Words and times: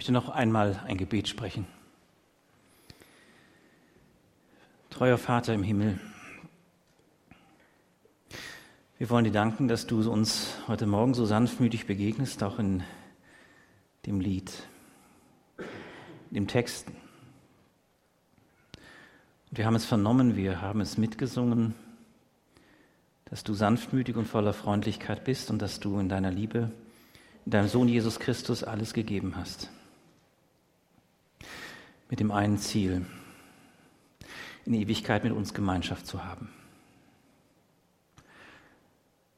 Möchte 0.00 0.12
noch 0.12 0.30
einmal 0.30 0.80
ein 0.86 0.96
Gebet 0.96 1.28
sprechen. 1.28 1.66
Treuer 4.88 5.18
Vater 5.18 5.52
im 5.52 5.62
Himmel, 5.62 6.00
wir 8.96 9.10
wollen 9.10 9.26
dir 9.26 9.30
danken, 9.30 9.68
dass 9.68 9.86
du 9.86 10.10
uns 10.10 10.54
heute 10.68 10.86
Morgen 10.86 11.12
so 11.12 11.26
sanftmütig 11.26 11.86
begegnest, 11.86 12.42
auch 12.42 12.58
in 12.58 12.82
dem 14.06 14.20
Lied, 14.20 14.50
in 15.58 16.34
dem 16.36 16.48
Texten. 16.48 16.96
Wir 19.50 19.66
haben 19.66 19.76
es 19.76 19.84
vernommen, 19.84 20.34
wir 20.34 20.62
haben 20.62 20.80
es 20.80 20.96
mitgesungen, 20.96 21.74
dass 23.26 23.44
du 23.44 23.52
sanftmütig 23.52 24.16
und 24.16 24.24
voller 24.24 24.54
Freundlichkeit 24.54 25.24
bist 25.24 25.50
und 25.50 25.60
dass 25.60 25.78
du 25.78 25.98
in 25.98 26.08
deiner 26.08 26.30
Liebe, 26.30 26.70
in 27.44 27.50
deinem 27.52 27.68
Sohn 27.68 27.86
Jesus 27.86 28.18
Christus 28.18 28.64
alles 28.64 28.94
gegeben 28.94 29.36
hast. 29.36 29.68
Mit 32.10 32.18
dem 32.18 32.32
einen 32.32 32.58
Ziel, 32.58 33.06
in 34.66 34.74
Ewigkeit 34.74 35.22
mit 35.22 35.32
uns 35.32 35.54
Gemeinschaft 35.54 36.08
zu 36.08 36.24
haben. 36.24 36.50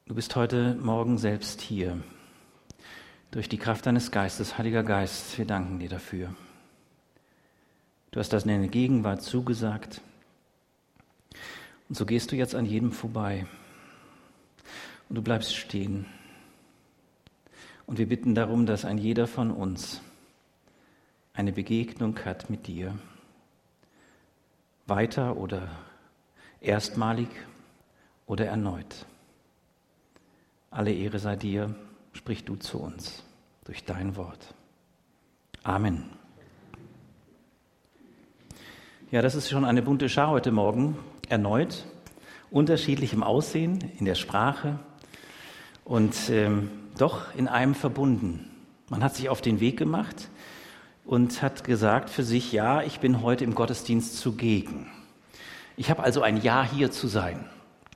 Du 0.07 0.15
bist 0.15 0.35
heute 0.35 0.73
Morgen 0.81 1.19
selbst 1.19 1.61
hier. 1.61 2.01
Durch 3.29 3.47
die 3.47 3.59
Kraft 3.59 3.85
deines 3.85 4.09
Geistes, 4.09 4.57
Heiliger 4.57 4.81
Geist, 4.81 5.37
wir 5.37 5.45
danken 5.45 5.77
dir 5.77 5.89
dafür. 5.89 6.33
Du 8.09 8.19
hast 8.19 8.33
das 8.33 8.43
in 8.43 8.49
deine 8.49 8.69
Gegenwart 8.69 9.21
zugesagt. 9.21 10.01
Und 11.89 11.95
so 11.95 12.07
gehst 12.07 12.31
du 12.31 12.35
jetzt 12.35 12.55
an 12.55 12.65
jedem 12.65 12.91
vorbei. 12.91 13.45
Und 15.09 15.15
du 15.15 15.21
bleibst 15.21 15.55
stehen. 15.55 16.07
Und 17.85 17.99
wir 17.99 18.07
bitten 18.07 18.33
darum, 18.33 18.65
dass 18.65 18.83
ein 18.83 18.97
jeder 18.97 19.27
von 19.27 19.51
uns 19.51 20.01
eine 21.33 21.51
Begegnung 21.51 22.17
hat 22.25 22.49
mit 22.49 22.67
dir. 22.67 22.97
Weiter 24.85 25.37
oder 25.37 25.67
erstmalig 26.61 27.29
oder 28.27 28.45
erneut. 28.45 29.05
Alle 30.69 30.93
Ehre 30.93 31.19
sei 31.19 31.35
dir, 31.35 31.73
sprich 32.13 32.45
du 32.45 32.55
zu 32.55 32.79
uns 32.79 33.23
durch 33.65 33.83
dein 33.83 34.15
Wort. 34.15 34.53
Amen. 35.63 36.09
Ja, 39.09 39.21
das 39.21 39.35
ist 39.35 39.49
schon 39.49 39.65
eine 39.65 39.81
bunte 39.81 40.09
Schar 40.09 40.29
heute 40.29 40.51
Morgen, 40.51 40.97
erneut, 41.29 41.85
unterschiedlich 42.51 43.13
im 43.13 43.23
Aussehen, 43.23 43.91
in 43.97 44.05
der 44.05 44.15
Sprache 44.15 44.79
und 45.83 46.29
ähm, 46.29 46.69
doch 46.97 47.33
in 47.35 47.47
einem 47.47 47.73
verbunden. 47.73 48.51
Man 48.89 49.03
hat 49.03 49.15
sich 49.15 49.29
auf 49.29 49.41
den 49.41 49.59
Weg 49.59 49.77
gemacht 49.77 50.29
und 51.05 51.41
hat 51.41 51.63
gesagt 51.63 52.09
für 52.09 52.23
sich, 52.23 52.51
ja, 52.51 52.81
ich 52.81 52.99
bin 52.99 53.21
heute 53.21 53.43
im 53.43 53.55
Gottesdienst 53.55 54.17
zugegen. 54.17 54.87
Ich 55.75 55.89
habe 55.89 56.03
also 56.03 56.21
ein 56.21 56.41
Ja 56.41 56.63
hier 56.63 56.91
zu 56.91 57.07
sein. 57.07 57.45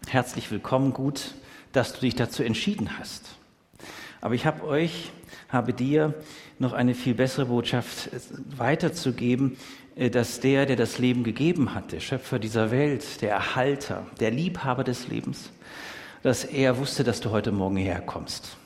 Herzlich 0.07 0.51
willkommen, 0.51 0.93
gut, 0.93 1.35
dass 1.71 1.93
du 1.93 2.01
dich 2.01 2.15
dazu 2.15 2.43
entschieden 2.43 2.97
hast. 2.99 3.35
Aber 4.19 4.33
ich 4.33 4.45
habe 4.45 4.63
euch, 4.65 5.11
habe 5.49 5.73
dir 5.73 6.13
noch 6.59 6.73
eine 6.73 6.95
viel 6.95 7.13
bessere 7.13 7.45
Botschaft 7.45 8.07
äh, 8.07 8.19
weiterzugeben, 8.57 9.57
äh, 9.95 10.09
dass 10.09 10.39
der, 10.39 10.65
der 10.65 10.75
das 10.75 10.97
Leben 10.97 11.23
gegeben 11.23 11.73
hat, 11.73 11.91
der 11.91 11.99
Schöpfer 11.99 12.39
dieser 12.39 12.71
Welt, 12.71 13.21
der 13.21 13.31
Erhalter, 13.31 14.05
der 14.19 14.31
Liebhaber 14.31 14.83
des 14.83 15.07
Lebens, 15.07 15.51
dass 16.23 16.43
er 16.43 16.77
wusste, 16.77 17.03
dass 17.03 17.21
du 17.21 17.29
heute 17.29 17.51
Morgen 17.51 17.77
herkommst. 17.77 18.57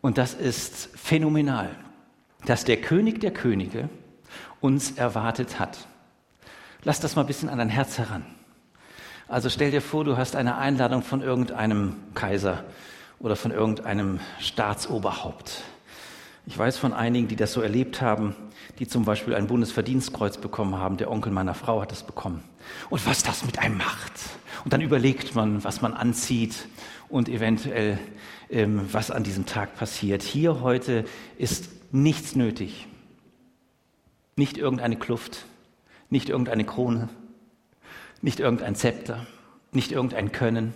Und 0.00 0.16
das 0.16 0.34
ist 0.34 0.90
phänomenal, 0.94 1.74
dass 2.46 2.64
der 2.64 2.78
König 2.78 3.20
der 3.20 3.32
Könige 3.32 3.88
uns 4.60 4.92
erwartet 4.92 5.58
hat. 5.58 5.86
Lass 6.82 7.00
das 7.00 7.16
mal 7.16 7.22
ein 7.22 7.26
bisschen 7.26 7.48
an 7.48 7.58
dein 7.58 7.68
Herz 7.68 7.98
heran. 7.98 8.24
Also 9.26 9.48
stell 9.48 9.70
dir 9.70 9.80
vor, 9.80 10.04
du 10.04 10.16
hast 10.16 10.36
eine 10.36 10.58
Einladung 10.58 11.02
von 11.02 11.22
irgendeinem 11.22 11.96
Kaiser 12.14 12.64
oder 13.20 13.36
von 13.36 13.50
irgendeinem 13.50 14.20
Staatsoberhaupt. 14.38 15.62
Ich 16.46 16.58
weiß 16.58 16.76
von 16.76 16.92
einigen, 16.92 17.26
die 17.26 17.36
das 17.36 17.54
so 17.54 17.62
erlebt 17.62 18.02
haben, 18.02 18.36
die 18.78 18.86
zum 18.86 19.06
Beispiel 19.06 19.34
ein 19.34 19.46
Bundesverdienstkreuz 19.46 20.36
bekommen 20.36 20.76
haben. 20.76 20.98
Der 20.98 21.10
Onkel 21.10 21.32
meiner 21.32 21.54
Frau 21.54 21.80
hat 21.80 21.90
das 21.90 22.02
bekommen. 22.02 22.42
Und 22.90 23.06
was 23.06 23.22
das 23.22 23.46
mit 23.46 23.58
einem 23.58 23.78
macht. 23.78 24.12
Und 24.62 24.74
dann 24.74 24.82
überlegt 24.82 25.34
man, 25.34 25.64
was 25.64 25.80
man 25.80 25.94
anzieht 25.94 26.66
und 27.08 27.30
eventuell, 27.30 27.98
ähm, 28.50 28.88
was 28.92 29.10
an 29.10 29.22
diesem 29.22 29.46
Tag 29.46 29.74
passiert. 29.76 30.22
Hier 30.22 30.60
heute 30.60 31.06
ist 31.38 31.70
nichts 31.94 32.34
nötig. 32.34 32.88
Nicht 34.36 34.58
irgendeine 34.58 34.96
Kluft, 34.96 35.46
nicht 36.10 36.28
irgendeine 36.28 36.64
Krone, 36.64 37.08
nicht 38.20 38.40
irgendein 38.40 38.74
Zepter, 38.74 39.26
nicht 39.70 39.92
irgendein 39.92 40.32
Können, 40.32 40.74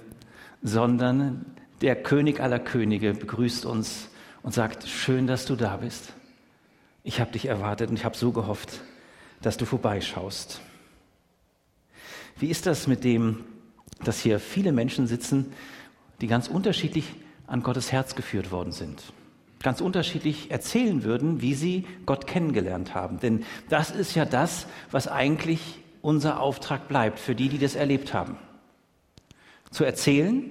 sondern 0.63 1.45
der 1.81 1.97
König 1.97 2.41
aller 2.41 2.61
Könige 2.61 3.15
begrüßt 3.15 3.67
uns 3.67 4.09
und 4.43 4.55
sagt, 4.55 4.87
schön, 4.87 5.27
dass 5.27 5.45
du 5.45 5.57
da 5.57 5.79
bist. 5.79 6.13
Ich 7.03 7.21
habe 7.21 7.33
dich 7.33 7.47
erwartet 7.47 7.91
und 7.91 7.97
ich 7.97 8.05
habe 8.05 8.17
so 8.17 8.31
gehofft, 8.31 8.81
dass 9.43 9.57
du 9.57 9.65
vorbeischaust. 9.65 10.61
Wie 12.39 12.49
ist 12.49 12.67
das 12.67 12.87
mit 12.87 13.03
dem, 13.03 13.45
dass 14.05 14.21
hier 14.21 14.39
viele 14.39 14.71
Menschen 14.71 15.09
sitzen, 15.09 15.53
die 16.21 16.29
ganz 16.29 16.47
unterschiedlich 16.47 17.07
an 17.49 17.65
Gottes 17.65 17.91
Herz 17.91 18.15
geführt 18.15 18.53
worden 18.53 18.71
sind? 18.71 19.03
Ganz 19.63 19.81
unterschiedlich 19.81 20.51
erzählen 20.51 21.03
würden, 21.03 21.41
wie 21.41 21.55
sie 21.55 21.85
Gott 22.07 22.27
kennengelernt 22.27 22.95
haben. 22.95 23.19
Denn 23.21 23.45
das 23.69 23.91
ist 23.91 24.15
ja 24.15 24.25
das, 24.25 24.67
was 24.91 25.09
eigentlich 25.09 25.81
unser 26.01 26.41
Auftrag 26.41 26.89
bleibt 26.89 27.19
für 27.19 27.35
die, 27.35 27.49
die 27.49 27.59
das 27.59 27.75
erlebt 27.75 28.15
haben. 28.15 28.37
Zu 29.71 29.85
erzählen, 29.85 30.45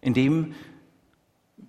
in 0.00 0.14
dem, 0.14 0.54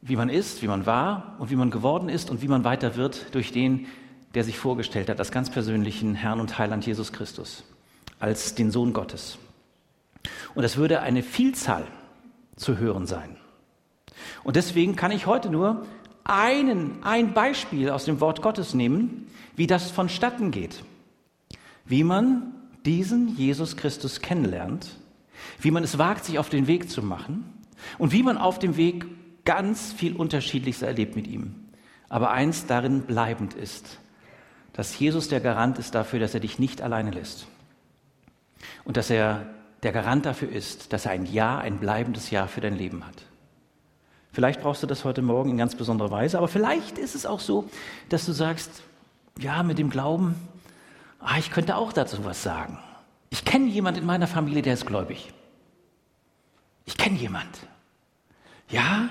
wie 0.02 0.16
man 0.16 0.30
ist, 0.30 0.62
wie 0.62 0.68
man 0.68 0.86
war 0.86 1.36
und 1.40 1.50
wie 1.50 1.56
man 1.56 1.72
geworden 1.72 2.10
ist 2.10 2.30
und 2.30 2.42
wie 2.42 2.48
man 2.48 2.64
weiter 2.64 2.96
wird 2.96 3.34
durch 3.36 3.52
den, 3.52 3.88
der 4.34 4.44
sich 4.44 4.58
vorgestellt 4.58 5.10
hat, 5.10 5.20
als 5.20 5.32
ganz 5.32 5.50
persönlichen 5.50 6.16
Herrn 6.16 6.40
und 6.40 6.58
Heiland 6.58 6.86
Jesus 6.86 7.12
Christus, 7.12 7.64
als 8.20 8.56
den 8.56 8.72
Sohn 8.72 8.94
Gottes. 8.94 9.38
Und 10.56 10.64
es 10.64 10.78
würde 10.78 11.02
eine 11.02 11.24
Vielzahl 11.24 11.86
zu 12.56 12.78
hören 12.78 13.08
sein. 13.08 13.38
Und 14.44 14.56
deswegen 14.56 14.96
kann 14.96 15.12
ich 15.12 15.26
heute 15.26 15.50
nur 15.50 15.86
einen, 16.30 17.04
ein 17.04 17.34
Beispiel 17.34 17.90
aus 17.90 18.06
dem 18.06 18.20
Wort 18.20 18.42
Gottes 18.42 18.74
nehmen, 18.74 19.28
wie 19.56 19.68
das 19.68 19.92
vonstatten 19.92 20.52
geht. 20.52 20.84
Wie 21.86 22.04
man 22.04 22.54
diesen 22.86 23.36
Jesus 23.36 23.76
Christus 23.76 24.22
kennenlernt, 24.22 24.96
wie 25.60 25.72
man 25.72 25.84
es 25.84 25.98
wagt, 25.98 26.26
sich 26.26 26.40
auf 26.40 26.50
den 26.50 26.68
Weg 26.68 26.90
zu 26.90 27.02
machen 27.02 27.46
und 27.98 28.12
wie 28.12 28.24
man 28.24 28.38
auf 28.38 28.60
dem 28.60 28.78
Weg 28.78 29.06
ganz 29.46 29.92
viel 29.92 30.16
Unterschiedliches 30.16 30.82
erlebt 30.82 31.16
mit 31.16 31.28
ihm. 31.28 31.56
Aber 32.08 32.32
eins 32.32 32.66
darin 32.66 33.02
bleibend 33.02 33.54
ist, 33.54 34.00
dass 34.74 34.98
Jesus 34.98 35.28
der 35.28 35.40
Garant 35.40 35.78
ist 35.78 35.96
dafür, 35.96 36.20
dass 36.20 36.34
er 36.34 36.40
dich 36.40 36.60
nicht 36.60 36.82
alleine 36.82 37.12
lässt. 37.12 37.48
Und 38.84 38.98
dass 38.98 39.10
er 39.10 39.46
der 39.84 39.92
Garant 39.92 40.26
dafür 40.26 40.50
ist, 40.50 40.94
dass 40.94 41.06
er 41.06 41.12
ein 41.12 41.26
Ja, 41.26 41.58
ein 41.58 41.80
bleibendes 41.80 42.30
Ja 42.30 42.48
für 42.48 42.62
dein 42.62 42.78
Leben 42.78 43.06
hat. 43.06 43.24
Vielleicht 44.40 44.62
brauchst 44.62 44.82
du 44.82 44.88
das 44.88 45.04
heute 45.04 45.22
Morgen 45.22 45.50
in 45.50 45.58
ganz 45.58 45.76
besonderer 45.76 46.12
Weise, 46.12 46.38
aber 46.38 46.48
vielleicht 46.48 46.98
ist 46.98 47.14
es 47.14 47.26
auch 47.26 47.42
so, 47.42 47.70
dass 48.08 48.26
du 48.26 48.32
sagst, 48.32 48.72
ja, 49.38 49.64
mit 49.64 49.78
dem 49.78 49.90
Glauben, 49.90 50.34
ah, 51.20 51.38
ich 51.38 51.52
könnte 51.52 51.76
auch 51.76 51.92
dazu 51.92 52.24
was 52.24 52.42
sagen. 52.42 52.80
Ich 53.32 53.44
kenne 53.44 53.68
jemanden 53.68 54.00
in 54.00 54.06
meiner 54.06 54.28
Familie, 54.28 54.62
der 54.62 54.76
ist 54.76 54.86
gläubig. 54.86 55.34
Ich 56.86 56.96
kenne 56.96 57.18
jemand. 57.18 57.50
Ja, 58.70 59.10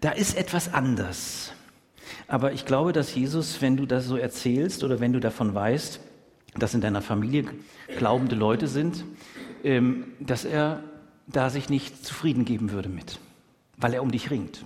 da 0.00 0.10
ist 0.10 0.36
etwas 0.36 0.72
anders. 0.72 1.52
Aber 2.28 2.52
ich 2.52 2.64
glaube, 2.64 2.92
dass 2.92 3.12
Jesus, 3.16 3.60
wenn 3.62 3.76
du 3.76 3.84
das 3.84 4.06
so 4.06 4.16
erzählst 4.16 4.84
oder 4.84 5.00
wenn 5.00 5.12
du 5.12 5.18
davon 5.18 5.56
weißt, 5.56 5.98
dass 6.54 6.72
in 6.72 6.80
deiner 6.80 7.02
Familie 7.02 7.46
glaubende 7.98 8.36
Leute 8.36 8.68
sind, 8.68 9.02
ähm, 9.64 10.04
dass 10.20 10.44
er 10.44 10.84
da 11.26 11.50
sich 11.50 11.68
nicht 11.68 12.06
zufrieden 12.06 12.44
geben 12.44 12.70
würde 12.70 12.88
mit, 12.88 13.18
weil 13.82 13.94
er 13.94 14.02
um 14.02 14.10
dich 14.10 14.30
ringt. 14.30 14.64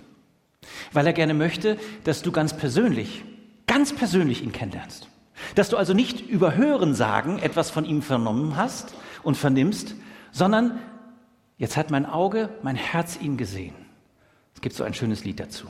Weil 0.93 1.07
er 1.07 1.13
gerne 1.13 1.33
möchte, 1.33 1.77
dass 2.03 2.21
du 2.21 2.31
ganz 2.31 2.55
persönlich, 2.55 3.23
ganz 3.65 3.93
persönlich 3.93 4.43
ihn 4.43 4.51
kennenlernst. 4.51 5.09
Dass 5.55 5.69
du 5.69 5.77
also 5.77 5.93
nicht 5.93 6.21
über 6.27 6.55
Hören 6.55 6.95
sagen 6.95 7.39
etwas 7.39 7.69
von 7.69 7.85
ihm 7.85 8.01
vernommen 8.01 8.55
hast 8.55 8.95
und 9.23 9.37
vernimmst, 9.37 9.95
sondern 10.31 10.79
jetzt 11.57 11.77
hat 11.77 11.91
mein 11.91 12.05
Auge, 12.05 12.49
mein 12.63 12.75
Herz 12.75 13.19
ihn 13.21 13.37
gesehen. 13.37 13.75
Es 14.55 14.61
gibt 14.61 14.75
so 14.75 14.83
ein 14.83 14.93
schönes 14.93 15.23
Lied 15.23 15.39
dazu. 15.39 15.67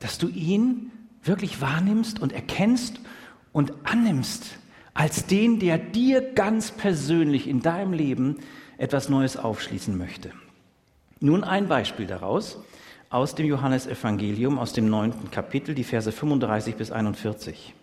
Dass 0.00 0.18
du 0.18 0.28
ihn 0.28 0.90
wirklich 1.22 1.60
wahrnimmst 1.60 2.20
und 2.20 2.32
erkennst 2.32 3.00
und 3.52 3.72
annimmst 3.84 4.58
als 4.94 5.26
den, 5.26 5.58
der 5.58 5.78
dir 5.78 6.32
ganz 6.32 6.70
persönlich 6.70 7.46
in 7.46 7.62
deinem 7.62 7.92
Leben 7.92 8.38
etwas 8.78 9.08
Neues 9.08 9.36
aufschließen 9.36 9.96
möchte. 9.96 10.32
Nun 11.22 11.44
ein 11.44 11.68
Beispiel 11.68 12.08
daraus 12.08 12.58
aus 13.08 13.36
dem 13.36 13.46
Johannesevangelium, 13.46 14.58
aus 14.58 14.72
dem 14.72 14.88
neunten 14.88 15.30
Kapitel, 15.30 15.72
die 15.72 15.84
Verse 15.84 16.10
35 16.10 16.74
bis 16.74 16.90
41. 16.90 17.74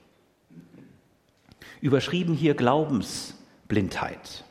Überschrieben 1.79 2.33
hier 2.33 2.53
Glaubensblindheit. 2.53 4.43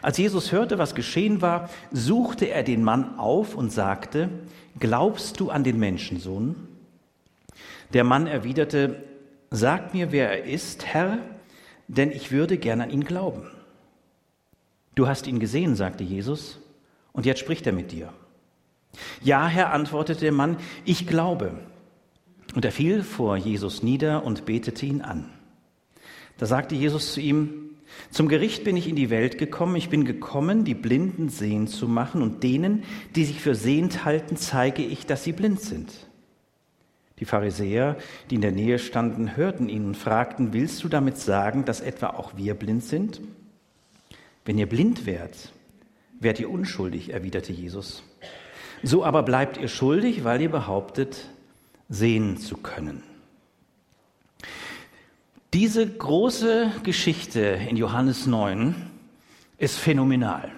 Als 0.00 0.16
Jesus 0.16 0.52
hörte, 0.52 0.78
was 0.78 0.94
geschehen 0.94 1.42
war, 1.42 1.68
suchte 1.90 2.46
er 2.46 2.62
den 2.62 2.82
Mann 2.82 3.18
auf 3.18 3.54
und 3.54 3.70
sagte, 3.70 4.30
Glaubst 4.78 5.38
du 5.38 5.50
an 5.50 5.62
den 5.62 5.78
Menschensohn? 5.78 6.56
Der 7.92 8.04
Mann 8.04 8.26
erwiderte, 8.26 9.04
Sag 9.50 9.92
mir, 9.92 10.12
wer 10.12 10.30
er 10.30 10.44
ist, 10.44 10.86
Herr, 10.86 11.18
denn 11.88 12.10
ich 12.10 12.32
würde 12.32 12.56
gern 12.56 12.80
an 12.80 12.88
ihn 12.88 13.04
glauben. 13.04 13.50
Du 14.94 15.08
hast 15.08 15.26
ihn 15.26 15.40
gesehen, 15.40 15.76
sagte 15.76 16.04
Jesus, 16.04 16.61
und 17.12 17.26
jetzt 17.26 17.40
spricht 17.40 17.66
er 17.66 17.72
mit 17.72 17.92
dir. 17.92 18.12
Ja, 19.22 19.46
Herr, 19.46 19.72
antwortete 19.72 20.20
der 20.20 20.32
Mann, 20.32 20.56
ich 20.84 21.06
glaube. 21.06 21.58
Und 22.54 22.64
er 22.64 22.72
fiel 22.72 23.02
vor 23.02 23.36
Jesus 23.36 23.82
nieder 23.82 24.24
und 24.24 24.44
betete 24.44 24.84
ihn 24.84 25.00
an. 25.00 25.30
Da 26.38 26.46
sagte 26.46 26.74
Jesus 26.74 27.14
zu 27.14 27.20
ihm, 27.20 27.62
zum 28.10 28.28
Gericht 28.28 28.64
bin 28.64 28.76
ich 28.76 28.88
in 28.88 28.96
die 28.96 29.10
Welt 29.10 29.38
gekommen, 29.38 29.76
ich 29.76 29.88
bin 29.88 30.04
gekommen, 30.04 30.64
die 30.64 30.74
Blinden 30.74 31.28
sehen 31.28 31.66
zu 31.66 31.88
machen, 31.88 32.22
und 32.22 32.42
denen, 32.42 32.84
die 33.14 33.24
sich 33.24 33.40
für 33.40 33.54
sehend 33.54 34.04
halten, 34.04 34.36
zeige 34.36 34.82
ich, 34.82 35.06
dass 35.06 35.24
sie 35.24 35.32
blind 35.32 35.60
sind. 35.60 35.92
Die 37.18 37.24
Pharisäer, 37.24 37.96
die 38.30 38.34
in 38.34 38.40
der 38.40 38.52
Nähe 38.52 38.78
standen, 38.78 39.36
hörten 39.36 39.68
ihn 39.68 39.86
und 39.86 39.96
fragten, 39.96 40.52
willst 40.52 40.82
du 40.82 40.88
damit 40.88 41.18
sagen, 41.18 41.64
dass 41.64 41.80
etwa 41.80 42.08
auch 42.08 42.36
wir 42.36 42.54
blind 42.54 42.82
sind? 42.82 43.20
Wenn 44.44 44.58
ihr 44.58 44.68
blind 44.68 45.06
wärt, 45.06 45.52
wärt 46.22 46.40
ihr 46.40 46.50
unschuldig, 46.50 47.12
erwiderte 47.12 47.52
Jesus. 47.52 48.02
So 48.82 49.04
aber 49.04 49.22
bleibt 49.22 49.56
ihr 49.56 49.68
schuldig, 49.68 50.24
weil 50.24 50.40
ihr 50.40 50.50
behauptet, 50.50 51.28
sehen 51.88 52.36
zu 52.36 52.56
können. 52.56 53.02
Diese 55.52 55.86
große 55.86 56.70
Geschichte 56.82 57.40
in 57.40 57.76
Johannes 57.76 58.26
9 58.26 58.74
ist 59.58 59.78
phänomenal. 59.78 60.50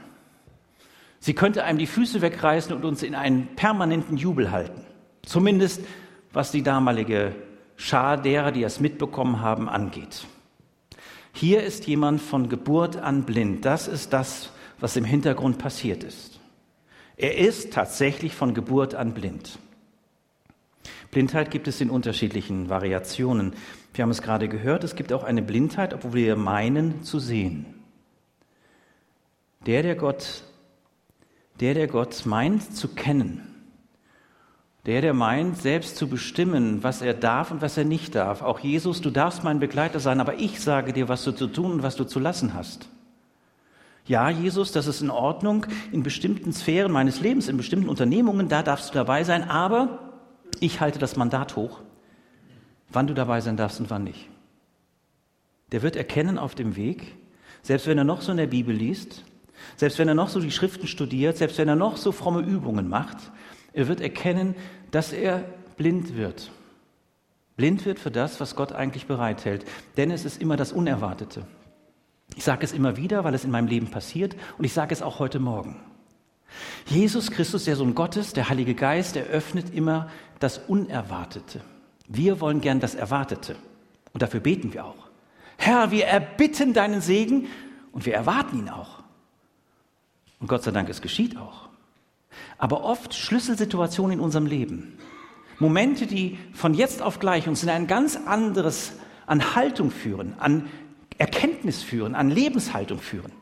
Sie 1.18 1.34
könnte 1.34 1.64
einem 1.64 1.78
die 1.78 1.86
Füße 1.86 2.20
wegreißen 2.20 2.74
und 2.74 2.84
uns 2.84 3.02
in 3.02 3.14
einen 3.14 3.56
permanenten 3.56 4.16
Jubel 4.16 4.50
halten. 4.50 4.82
Zumindest 5.22 5.80
was 6.34 6.50
die 6.50 6.62
damalige 6.62 7.34
Schar 7.76 8.16
derer, 8.16 8.52
die 8.52 8.62
es 8.62 8.80
mitbekommen 8.80 9.40
haben, 9.40 9.68
angeht. 9.68 10.26
Hier 11.32 11.62
ist 11.62 11.86
jemand 11.86 12.20
von 12.20 12.48
Geburt 12.48 12.96
an 12.96 13.22
blind. 13.24 13.64
Das 13.64 13.88
ist 13.88 14.12
das, 14.12 14.50
was 14.84 14.96
im 14.96 15.04
Hintergrund 15.06 15.56
passiert 15.56 16.04
ist. 16.04 16.38
Er 17.16 17.38
ist 17.38 17.72
tatsächlich 17.72 18.34
von 18.34 18.52
Geburt 18.52 18.94
an 18.94 19.14
blind. 19.14 19.58
Blindheit 21.10 21.50
gibt 21.50 21.68
es 21.68 21.80
in 21.80 21.88
unterschiedlichen 21.88 22.68
Variationen. 22.68 23.54
Wir 23.94 24.02
haben 24.02 24.10
es 24.10 24.20
gerade 24.20 24.46
gehört, 24.46 24.84
es 24.84 24.94
gibt 24.94 25.14
auch 25.14 25.24
eine 25.24 25.40
Blindheit, 25.40 25.94
obwohl 25.94 26.12
wir 26.12 26.36
meinen 26.36 27.02
zu 27.02 27.18
sehen. 27.18 27.64
Der, 29.64 29.82
der 29.82 29.94
Gott, 29.94 30.44
der, 31.60 31.72
der 31.72 31.86
Gott 31.86 32.26
meint 32.26 32.76
zu 32.76 32.88
kennen, 32.88 33.40
der, 34.84 35.00
der 35.00 35.14
meint, 35.14 35.56
selbst 35.56 35.96
zu 35.96 36.08
bestimmen, 36.08 36.82
was 36.82 37.00
er 37.00 37.14
darf 37.14 37.50
und 37.50 37.62
was 37.62 37.78
er 37.78 37.84
nicht 37.84 38.14
darf. 38.14 38.42
Auch 38.42 38.60
Jesus, 38.60 39.00
du 39.00 39.08
darfst 39.08 39.44
mein 39.44 39.60
Begleiter 39.60 39.98
sein, 39.98 40.20
aber 40.20 40.34
ich 40.34 40.60
sage 40.60 40.92
dir, 40.92 41.08
was 41.08 41.24
du 41.24 41.32
zu 41.32 41.46
tun 41.46 41.72
und 41.72 41.82
was 41.82 41.96
du 41.96 42.04
zu 42.04 42.20
lassen 42.20 42.52
hast. 42.52 42.90
Ja, 44.06 44.28
Jesus, 44.28 44.72
das 44.72 44.86
ist 44.86 45.00
in 45.00 45.10
Ordnung 45.10 45.66
in 45.90 46.02
bestimmten 46.02 46.52
Sphären 46.52 46.92
meines 46.92 47.20
Lebens, 47.20 47.48
in 47.48 47.56
bestimmten 47.56 47.88
Unternehmungen, 47.88 48.48
da 48.48 48.62
darfst 48.62 48.90
du 48.90 48.94
dabei 48.94 49.24
sein, 49.24 49.48
aber 49.48 50.12
ich 50.60 50.80
halte 50.80 50.98
das 50.98 51.16
Mandat 51.16 51.56
hoch, 51.56 51.80
wann 52.90 53.06
du 53.06 53.14
dabei 53.14 53.40
sein 53.40 53.56
darfst 53.56 53.80
und 53.80 53.88
wann 53.88 54.04
nicht. 54.04 54.28
Der 55.72 55.82
wird 55.82 55.96
erkennen 55.96 56.38
auf 56.38 56.54
dem 56.54 56.76
Weg, 56.76 57.16
selbst 57.62 57.86
wenn 57.86 57.96
er 57.96 58.04
noch 58.04 58.20
so 58.20 58.30
in 58.30 58.36
der 58.36 58.46
Bibel 58.46 58.74
liest, 58.74 59.24
selbst 59.76 59.98
wenn 59.98 60.08
er 60.08 60.14
noch 60.14 60.28
so 60.28 60.38
die 60.38 60.50
Schriften 60.50 60.86
studiert, 60.86 61.38
selbst 61.38 61.56
wenn 61.56 61.68
er 61.68 61.76
noch 61.76 61.96
so 61.96 62.12
fromme 62.12 62.40
Übungen 62.40 62.88
macht, 62.88 63.16
er 63.72 63.88
wird 63.88 64.00
erkennen, 64.02 64.54
dass 64.90 65.12
er 65.12 65.44
blind 65.76 66.14
wird. 66.16 66.50
Blind 67.56 67.84
wird 67.86 67.98
für 67.98 68.10
das, 68.10 68.40
was 68.40 68.56
Gott 68.56 68.72
eigentlich 68.72 69.06
bereithält. 69.06 69.64
Denn 69.96 70.10
es 70.10 70.24
ist 70.24 70.40
immer 70.40 70.56
das 70.56 70.72
Unerwartete. 70.72 71.46
Ich 72.36 72.44
sage 72.44 72.64
es 72.64 72.72
immer 72.72 72.96
wieder, 72.96 73.24
weil 73.24 73.34
es 73.34 73.44
in 73.44 73.50
meinem 73.50 73.68
Leben 73.68 73.90
passiert 73.90 74.36
und 74.58 74.64
ich 74.64 74.72
sage 74.72 74.92
es 74.92 75.02
auch 75.02 75.18
heute 75.18 75.38
Morgen. 75.38 75.76
Jesus 76.86 77.30
Christus, 77.30 77.64
der 77.64 77.76
Sohn 77.76 77.94
Gottes, 77.94 78.32
der 78.32 78.48
Heilige 78.48 78.74
Geist, 78.74 79.16
eröffnet 79.16 79.74
immer 79.74 80.08
das 80.40 80.58
Unerwartete. 80.58 81.60
Wir 82.06 82.40
wollen 82.40 82.60
gern 82.60 82.80
das 82.80 82.94
Erwartete 82.94 83.56
und 84.12 84.22
dafür 84.22 84.40
beten 84.40 84.72
wir 84.72 84.84
auch. 84.84 85.08
Herr, 85.56 85.90
wir 85.90 86.06
erbitten 86.06 86.74
deinen 86.74 87.00
Segen 87.00 87.46
und 87.92 88.06
wir 88.06 88.14
erwarten 88.14 88.58
ihn 88.58 88.68
auch. 88.68 89.02
Und 90.40 90.48
Gott 90.48 90.62
sei 90.62 90.72
Dank, 90.72 90.88
es 90.88 91.00
geschieht 91.00 91.36
auch 91.36 91.64
aber 92.58 92.84
oft 92.84 93.14
Schlüsselsituationen 93.14 94.18
in 94.18 94.24
unserem 94.24 94.46
Leben. 94.46 94.98
Momente, 95.58 96.06
die 96.06 96.38
von 96.52 96.74
jetzt 96.74 97.02
auf 97.02 97.18
gleich 97.18 97.48
uns 97.48 97.62
in 97.62 97.68
ein 97.68 97.86
ganz 97.86 98.16
anderes 98.16 98.92
an 99.26 99.54
Haltung 99.54 99.90
führen, 99.90 100.34
an 100.38 100.68
Erkenntnis 101.18 101.82
führen, 101.82 102.14
an 102.14 102.30
Lebenshaltung 102.30 102.98
führen, 102.98 103.32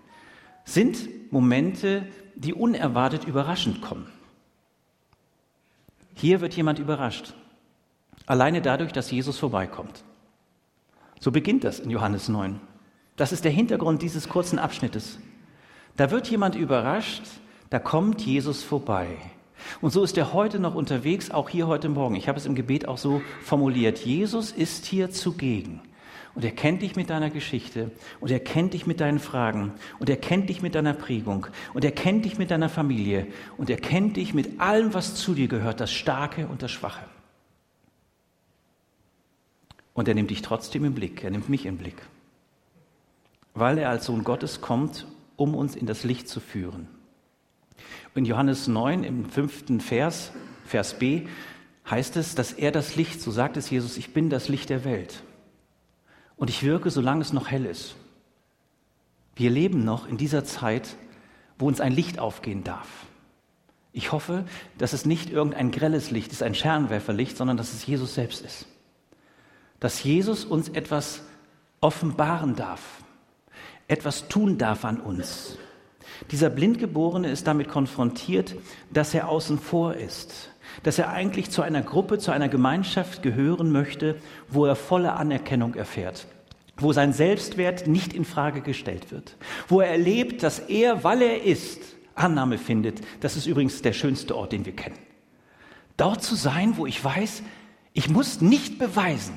sind 0.64 1.32
Momente, 1.32 2.06
die 2.34 2.54
unerwartet 2.54 3.24
überraschend 3.24 3.82
kommen. 3.82 4.06
Hier 6.14 6.40
wird 6.40 6.54
jemand 6.54 6.78
überrascht, 6.78 7.34
alleine 8.26 8.62
dadurch, 8.62 8.92
dass 8.92 9.10
Jesus 9.10 9.38
vorbeikommt. 9.38 10.04
So 11.20 11.30
beginnt 11.30 11.64
das 11.64 11.80
in 11.80 11.90
Johannes 11.90 12.28
9. 12.28 12.60
Das 13.16 13.32
ist 13.32 13.44
der 13.44 13.52
Hintergrund 13.52 14.02
dieses 14.02 14.28
kurzen 14.28 14.58
Abschnittes. 14.58 15.18
Da 15.96 16.10
wird 16.10 16.28
jemand 16.28 16.54
überrascht, 16.54 17.22
da 17.70 17.78
kommt 17.78 18.22
Jesus 18.22 18.62
vorbei. 18.62 19.16
Und 19.80 19.92
so 19.92 20.02
ist 20.02 20.18
er 20.18 20.32
heute 20.32 20.58
noch 20.58 20.74
unterwegs, 20.74 21.30
auch 21.30 21.48
hier 21.48 21.66
heute 21.66 21.88
Morgen. 21.88 22.16
Ich 22.16 22.28
habe 22.28 22.38
es 22.38 22.46
im 22.46 22.54
Gebet 22.54 22.88
auch 22.88 22.98
so 22.98 23.22
formuliert. 23.42 23.98
Jesus 24.00 24.50
ist 24.50 24.86
hier 24.86 25.10
zugegen. 25.10 25.80
Und 26.34 26.44
er 26.44 26.50
kennt 26.50 26.80
dich 26.82 26.96
mit 26.96 27.10
deiner 27.10 27.30
Geschichte. 27.30 27.90
Und 28.20 28.30
er 28.30 28.40
kennt 28.40 28.72
dich 28.72 28.86
mit 28.86 29.00
deinen 29.00 29.18
Fragen. 29.18 29.72
Und 29.98 30.08
er 30.08 30.16
kennt 30.16 30.48
dich 30.48 30.62
mit 30.62 30.74
deiner 30.74 30.94
Prägung. 30.94 31.46
Und 31.74 31.84
er 31.84 31.92
kennt 31.92 32.24
dich 32.24 32.38
mit 32.38 32.50
deiner 32.50 32.70
Familie. 32.70 33.26
Und 33.58 33.68
er 33.68 33.76
kennt 33.76 34.16
dich 34.16 34.32
mit 34.32 34.60
allem, 34.60 34.94
was 34.94 35.14
zu 35.14 35.34
dir 35.34 35.48
gehört, 35.48 35.80
das 35.80 35.92
Starke 35.92 36.46
und 36.46 36.62
das 36.62 36.70
Schwache. 36.70 37.04
Und 39.92 40.08
er 40.08 40.14
nimmt 40.14 40.30
dich 40.30 40.40
trotzdem 40.40 40.86
im 40.86 40.94
Blick. 40.94 41.22
Er 41.22 41.30
nimmt 41.30 41.50
mich 41.50 41.66
im 41.66 41.76
Blick. 41.76 42.00
Weil 43.52 43.76
er 43.76 43.90
als 43.90 44.06
Sohn 44.06 44.24
Gottes 44.24 44.62
kommt, 44.62 45.06
um 45.36 45.54
uns 45.54 45.76
in 45.76 45.86
das 45.86 46.02
Licht 46.02 46.28
zu 46.28 46.40
führen. 46.40 46.88
In 48.14 48.24
Johannes 48.24 48.68
9 48.68 49.04
im 49.04 49.26
fünften 49.26 49.80
Vers, 49.80 50.32
Vers 50.64 50.98
B, 50.98 51.26
heißt 51.90 52.16
es, 52.16 52.34
dass 52.34 52.52
er 52.52 52.70
das 52.70 52.96
Licht, 52.96 53.20
so 53.20 53.30
sagt 53.30 53.58
es 53.58 53.68
Jesus, 53.68 53.98
ich 53.98 54.14
bin 54.14 54.30
das 54.30 54.48
Licht 54.48 54.70
der 54.70 54.84
Welt. 54.84 55.22
Und 56.36 56.50
ich 56.50 56.62
wirke, 56.62 56.90
solange 56.90 57.22
es 57.22 57.32
noch 57.32 57.48
hell 57.48 57.66
ist. 57.66 57.94
Wir 59.36 59.50
leben 59.50 59.84
noch 59.84 60.06
in 60.06 60.16
dieser 60.16 60.44
Zeit, 60.44 60.96
wo 61.58 61.66
uns 61.66 61.80
ein 61.80 61.92
Licht 61.92 62.18
aufgehen 62.18 62.64
darf. 62.64 62.88
Ich 63.92 64.12
hoffe, 64.12 64.44
dass 64.78 64.92
es 64.92 65.04
nicht 65.04 65.30
irgendein 65.30 65.70
grelles 65.70 66.10
Licht 66.10 66.32
ist, 66.32 66.42
ein 66.42 66.54
Scheinwerferlicht, 66.54 67.36
sondern 67.36 67.56
dass 67.56 67.72
es 67.72 67.86
Jesus 67.86 68.14
selbst 68.14 68.44
ist. 68.44 68.66
Dass 69.80 70.02
Jesus 70.02 70.44
uns 70.44 70.68
etwas 70.70 71.22
offenbaren 71.80 72.56
darf, 72.56 73.02
etwas 73.88 74.28
tun 74.28 74.56
darf 74.56 74.84
an 74.84 75.00
uns. 75.00 75.58
Dieser 76.30 76.50
Blindgeborene 76.50 77.30
ist 77.30 77.46
damit 77.46 77.68
konfrontiert, 77.68 78.54
dass 78.90 79.12
er 79.12 79.28
außen 79.28 79.58
vor 79.58 79.94
ist, 79.94 80.51
dass 80.82 80.98
er 80.98 81.10
eigentlich 81.10 81.50
zu 81.50 81.62
einer 81.62 81.82
Gruppe, 81.82 82.18
zu 82.18 82.30
einer 82.30 82.48
Gemeinschaft 82.48 83.22
gehören 83.22 83.72
möchte, 83.72 84.16
wo 84.48 84.66
er 84.66 84.76
volle 84.76 85.12
Anerkennung 85.14 85.74
erfährt, 85.74 86.26
wo 86.76 86.92
sein 86.92 87.12
Selbstwert 87.12 87.86
nicht 87.86 88.12
in 88.12 88.24
Frage 88.24 88.60
gestellt 88.60 89.10
wird, 89.10 89.36
wo 89.68 89.80
er 89.80 89.88
erlebt, 89.88 90.42
dass 90.42 90.58
er, 90.58 91.04
weil 91.04 91.22
er 91.22 91.42
ist, 91.42 91.80
Annahme 92.14 92.58
findet. 92.58 93.00
Das 93.20 93.36
ist 93.36 93.46
übrigens 93.46 93.82
der 93.82 93.92
schönste 93.92 94.36
Ort, 94.36 94.52
den 94.52 94.64
wir 94.64 94.76
kennen. 94.76 94.98
Dort 95.96 96.22
zu 96.22 96.34
sein, 96.34 96.76
wo 96.76 96.86
ich 96.86 97.02
weiß, 97.02 97.42
ich 97.92 98.08
muss 98.08 98.40
nicht 98.40 98.78
beweisen, 98.78 99.34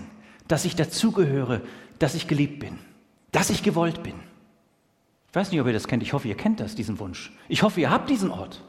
dass 0.48 0.66
ich 0.66 0.76
dazugehöre, 0.76 1.62
dass 2.00 2.16
ich 2.16 2.28
geliebt 2.28 2.60
bin, 2.60 2.78
dass 3.32 3.50
ich 3.50 3.64
gewollt 3.64 4.04
bin. 4.04 4.16
Ich 5.30 5.36
weiß 5.36 5.52
nicht, 5.52 5.60
ob 5.60 5.68
ihr 5.68 5.74
das 5.74 5.88
kennt. 5.88 6.02
Ich 6.04 6.14
hoffe, 6.14 6.28
ihr 6.28 6.36
kennt 6.38 6.62
das, 6.62 6.76
diesen 6.76 7.00
Wunsch. 7.00 7.34
Ich 7.50 7.64
hoffe, 7.64 7.82
ihr 7.82 7.90
habt 7.90 8.10
diesen 8.10 8.32
Ort. 8.32 8.64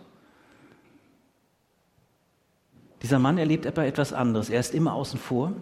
Dieser 3.02 3.18
Mann 3.18 3.38
erlebt 3.38 3.66
aber 3.66 3.86
etwas 3.86 4.12
anderes. 4.12 4.50
Er 4.50 4.60
ist 4.60 4.74
immer 4.74 4.94
außen 4.94 5.18
vor, 5.18 5.52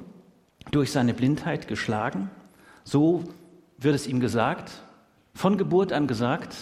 durch 0.70 0.92
seine 0.92 1.14
Blindheit 1.14 1.68
geschlagen. 1.68 2.30
So 2.84 3.24
wird 3.78 3.94
es 3.94 4.06
ihm 4.06 4.20
gesagt, 4.20 4.70
von 5.34 5.58
Geburt 5.58 5.92
an 5.92 6.06
gesagt, 6.06 6.54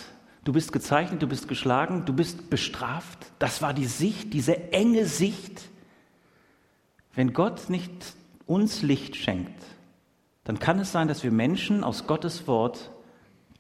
Du 0.45 0.53
bist 0.53 0.73
gezeichnet, 0.73 1.23
du 1.23 1.29
bist 1.29 1.47
geschlagen, 1.47 2.05
du 2.05 2.13
bist 2.13 2.51
bestraft. 2.51 3.19
Das 3.39 3.63
war 3.63 3.75
die 3.75 3.87
Sicht, 3.87 4.35
diese 4.35 4.73
enge 4.73 5.07
Sicht. 5.07 5.69
Wenn 7.15 7.33
Gott 7.33 7.71
nicht 7.71 7.93
uns 8.47 8.83
Licht 8.83 9.15
schenkt, 9.15 9.63
dann 10.45 10.59
kann 10.59 10.81
es 10.81 10.91
sein, 10.91 11.07
dass 11.07 11.23
wir 11.23 11.31
Menschen 11.31 11.85
aus 11.85 12.09
Gottes 12.09 12.49
Wort 12.49 12.91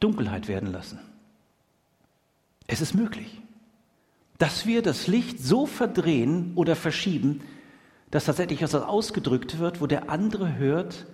Dunkelheit 0.00 0.48
werden 0.48 0.72
lassen. 0.72 0.98
Es 2.66 2.80
ist 2.80 2.94
möglich, 2.94 3.40
dass 4.42 4.66
wir 4.66 4.82
das 4.82 5.06
Licht 5.06 5.38
so 5.38 5.66
verdrehen 5.66 6.50
oder 6.56 6.74
verschieben, 6.74 7.42
dass 8.10 8.24
tatsächlich 8.24 8.60
etwas 8.60 8.82
ausgedrückt 8.82 9.60
wird, 9.60 9.80
wo 9.80 9.86
der 9.86 10.10
andere 10.10 10.56
hört, 10.56 11.06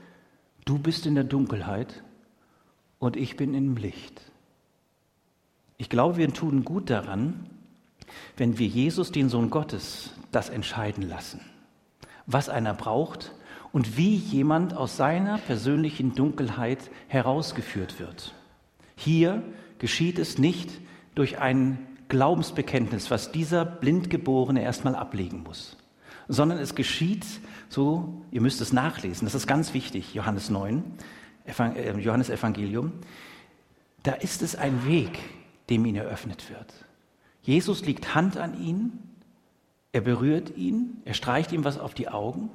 du 0.65 0.79
bist 0.79 1.05
in 1.05 1.15
der 1.15 1.25
Dunkelheit 1.25 2.03
und 2.99 3.19
ich 3.19 3.37
bin 3.37 3.53
im 3.53 3.77
Licht. 3.77 4.23
Ich 5.77 5.91
glaube, 5.91 6.17
wir 6.17 6.33
tun 6.33 6.65
gut 6.65 6.89
daran, 6.89 7.45
wenn 8.39 8.57
wir 8.57 8.67
Jesus, 8.67 9.13
den 9.13 9.29
Sohn 9.29 9.51
Gottes, 9.51 10.15
das 10.33 10.49
entscheiden 10.49 11.07
lassen, 11.07 11.43
was 12.25 12.49
einer 12.49 12.73
braucht 12.73 13.35
und 13.73 13.99
wie 13.99 14.17
jemand 14.17 14.75
aus 14.75 14.97
seiner 14.97 15.37
persönlichen 15.37 16.15
Dunkelheit 16.15 16.91
herausgeführt 17.09 18.01
wird. 18.01 18.33
Hier 18.97 19.43
geschieht 19.79 20.19
es 20.19 20.39
nicht 20.39 20.71
durch 21.15 21.41
ein 21.41 21.88
Glaubensbekenntnis, 22.09 23.11
was 23.11 23.33
dieser 23.33 23.65
Blindgeborene 23.65 24.63
erstmal 24.63 24.95
ablegen 24.95 25.43
muss, 25.43 25.77
sondern 26.29 26.59
es 26.59 26.75
geschieht 26.75 27.27
so, 27.69 28.23
ihr 28.31 28.41
müsst 28.41 28.61
es 28.61 28.73
nachlesen, 28.73 29.27
das 29.27 29.35
ist 29.35 29.47
ganz 29.47 29.75
wichtig, 29.75 30.15
Johannes 30.15 30.51
9, 30.51 30.83
äh, 31.47 31.99
Johannes 31.99 32.31
Evangelium, 32.31 32.93
da 34.03 34.13
ist 34.13 34.43
es 34.43 34.57
ein 34.57 34.87
Weg, 34.87 35.19
dem 35.71 35.85
ihn 35.85 35.97
eröffnet 35.97 36.49
wird. 36.51 36.73
Jesus 37.43 37.85
liegt 37.85 38.15
Hand 38.15 38.37
an 38.37 38.61
ihn, 38.61 38.93
er 39.93 40.01
berührt 40.01 40.57
ihn, 40.57 41.03
er 41.05 41.15
streicht 41.15 41.53
ihm 41.53 41.65
was 41.65 41.79
auf 41.79 41.95
die 41.95 42.09
Augen 42.09 42.51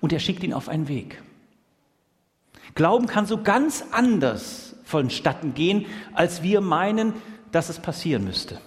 und 0.00 0.12
er 0.12 0.20
schickt 0.20 0.42
ihn 0.42 0.52
auf 0.52 0.68
einen 0.68 0.88
Weg. 0.88 1.22
Glauben 2.74 3.06
kann 3.06 3.26
so 3.26 3.42
ganz 3.42 3.84
anders 3.92 4.76
vonstatten 4.84 5.54
gehen, 5.54 5.86
als 6.12 6.42
wir 6.42 6.60
meinen, 6.60 7.14
dass 7.54 7.68
es 7.68 7.78
passieren 7.78 8.24
müsste. 8.24 8.58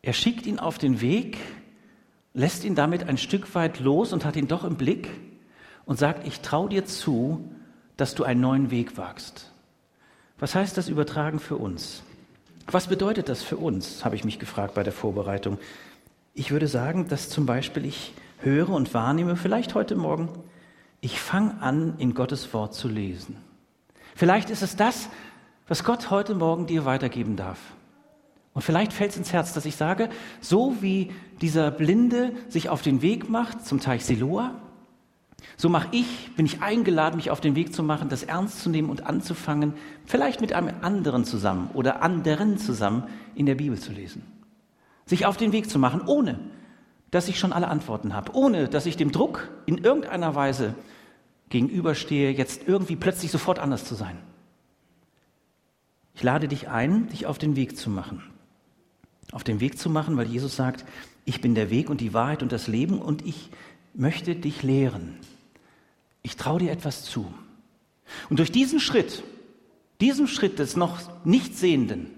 Er 0.00 0.14
schickt 0.14 0.46
ihn 0.46 0.58
auf 0.58 0.78
den 0.78 1.02
Weg, 1.02 1.36
lässt 2.32 2.64
ihn 2.64 2.74
damit 2.74 3.06
ein 3.06 3.18
Stück 3.18 3.54
weit 3.54 3.80
los 3.80 4.14
und 4.14 4.24
hat 4.24 4.36
ihn 4.36 4.48
doch 4.48 4.64
im 4.64 4.76
Blick 4.76 5.10
und 5.84 5.98
sagt, 5.98 6.26
ich 6.26 6.40
traue 6.40 6.70
dir 6.70 6.86
zu, 6.86 7.52
dass 7.98 8.14
du 8.14 8.24
einen 8.24 8.40
neuen 8.40 8.70
Weg 8.70 8.96
wagst. 8.96 9.52
Was 10.38 10.54
heißt 10.54 10.78
das 10.78 10.88
übertragen 10.88 11.38
für 11.38 11.56
uns? 11.56 12.02
Was 12.66 12.86
bedeutet 12.86 13.28
das 13.28 13.42
für 13.42 13.58
uns, 13.58 14.06
habe 14.06 14.16
ich 14.16 14.24
mich 14.24 14.38
gefragt 14.38 14.72
bei 14.72 14.82
der 14.82 14.92
Vorbereitung. 14.94 15.58
Ich 16.32 16.50
würde 16.50 16.66
sagen, 16.66 17.08
dass 17.08 17.28
zum 17.28 17.44
Beispiel 17.44 17.84
ich 17.84 18.14
höre 18.40 18.70
und 18.70 18.94
wahrnehme, 18.94 19.36
vielleicht 19.36 19.74
heute 19.74 19.96
Morgen, 19.96 20.30
ich 21.02 21.20
fange 21.20 21.60
an, 21.60 21.94
in 21.98 22.14
Gottes 22.14 22.54
Wort 22.54 22.74
zu 22.74 22.88
lesen. 22.88 23.36
Vielleicht 24.14 24.48
ist 24.48 24.62
es 24.62 24.76
das, 24.76 25.10
was 25.68 25.84
Gott 25.84 26.10
heute 26.10 26.34
Morgen 26.34 26.66
dir 26.66 26.84
weitergeben 26.84 27.36
darf. 27.36 27.58
Und 28.54 28.62
vielleicht 28.62 28.92
fällt 28.92 29.12
es 29.12 29.16
ins 29.16 29.32
Herz, 29.32 29.52
dass 29.52 29.66
ich 29.66 29.76
sage, 29.76 30.08
so 30.40 30.76
wie 30.80 31.12
dieser 31.40 31.70
Blinde 31.70 32.32
sich 32.48 32.70
auf 32.70 32.82
den 32.82 33.02
Weg 33.02 33.28
macht 33.28 33.64
zum 33.64 33.78
Teich 33.78 34.04
Siloa, 34.04 34.54
so 35.56 35.68
mache 35.68 35.88
ich, 35.92 36.34
bin 36.34 36.46
ich 36.46 36.62
eingeladen, 36.62 37.16
mich 37.16 37.30
auf 37.30 37.40
den 37.40 37.54
Weg 37.54 37.72
zu 37.72 37.82
machen, 37.82 38.08
das 38.08 38.24
ernst 38.24 38.60
zu 38.60 38.70
nehmen 38.70 38.90
und 38.90 39.06
anzufangen, 39.06 39.74
vielleicht 40.06 40.40
mit 40.40 40.52
einem 40.52 40.72
anderen 40.82 41.24
zusammen 41.24 41.70
oder 41.74 42.02
anderen 42.02 42.58
zusammen 42.58 43.04
in 43.36 43.46
der 43.46 43.54
Bibel 43.54 43.78
zu 43.78 43.92
lesen. 43.92 44.22
Sich 45.06 45.26
auf 45.26 45.36
den 45.36 45.52
Weg 45.52 45.70
zu 45.70 45.78
machen, 45.78 46.00
ohne 46.04 46.40
dass 47.10 47.28
ich 47.28 47.38
schon 47.38 47.52
alle 47.52 47.68
Antworten 47.68 48.14
habe, 48.14 48.34
ohne 48.34 48.68
dass 48.68 48.86
ich 48.86 48.96
dem 48.96 49.12
Druck 49.12 49.48
in 49.66 49.78
irgendeiner 49.78 50.34
Weise 50.34 50.74
gegenüberstehe, 51.48 52.32
jetzt 52.32 52.66
irgendwie 52.66 52.96
plötzlich 52.96 53.30
sofort 53.30 53.58
anders 53.58 53.84
zu 53.84 53.94
sein. 53.94 54.18
Ich 56.18 56.24
lade 56.24 56.48
dich 56.48 56.68
ein, 56.68 57.08
dich 57.10 57.26
auf 57.26 57.38
den 57.38 57.54
Weg 57.54 57.76
zu 57.76 57.88
machen. 57.88 58.20
Auf 59.30 59.44
den 59.44 59.60
Weg 59.60 59.78
zu 59.78 59.88
machen, 59.88 60.16
weil 60.16 60.26
Jesus 60.26 60.56
sagt, 60.56 60.84
ich 61.24 61.40
bin 61.40 61.54
der 61.54 61.70
Weg 61.70 61.88
und 61.90 62.00
die 62.00 62.12
Wahrheit 62.12 62.42
und 62.42 62.50
das 62.50 62.66
Leben 62.66 63.00
und 63.00 63.24
ich 63.24 63.50
möchte 63.94 64.34
dich 64.34 64.64
lehren. 64.64 65.14
Ich 66.24 66.34
traue 66.34 66.58
dir 66.58 66.72
etwas 66.72 67.04
zu. 67.04 67.32
Und 68.28 68.40
durch 68.40 68.50
diesen 68.50 68.80
Schritt, 68.80 69.22
diesen 70.00 70.26
Schritt 70.26 70.58
des 70.58 70.74
noch 70.74 70.98
nicht 71.24 71.56
Sehenden, 71.56 72.10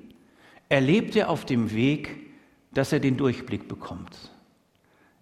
erlebt 0.70 1.14
er 1.14 1.28
auf 1.28 1.44
dem 1.44 1.70
Weg, 1.70 2.16
dass 2.72 2.94
er 2.94 3.00
den 3.00 3.18
Durchblick 3.18 3.68
bekommt. 3.68 4.16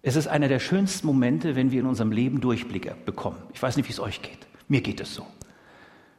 Es 0.03 0.15
ist 0.15 0.27
einer 0.27 0.47
der 0.47 0.59
schönsten 0.59 1.05
Momente, 1.05 1.57
wenn 1.57 1.71
wir 1.71 1.81
in 1.81 1.85
unserem 1.85 2.13
Leben 2.13 2.39
Durchblick 2.39 3.03
bekommen. 3.03 3.43
Ich 3.53 3.61
weiß 3.61 3.75
nicht, 3.75 3.89
wie 3.89 3.93
es 3.93 3.99
euch 3.99 4.21
geht. 4.21 4.47
Mir 4.69 4.79
geht 4.79 5.01
es 5.01 5.13
so. 5.13 5.27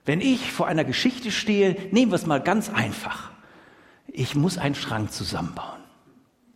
Wenn 0.04 0.20
ich 0.20 0.52
vor 0.52 0.66
einer 0.66 0.84
Geschichte 0.84 1.30
stehe, 1.30 1.76
nehmen 1.90 2.10
wir 2.10 2.16
es 2.16 2.26
mal 2.26 2.40
ganz 2.40 2.70
einfach. 2.70 3.30
Ich 4.06 4.34
muss 4.34 4.58
einen 4.58 4.74
Schrank 4.74 5.12
zusammenbauen. 5.12 5.80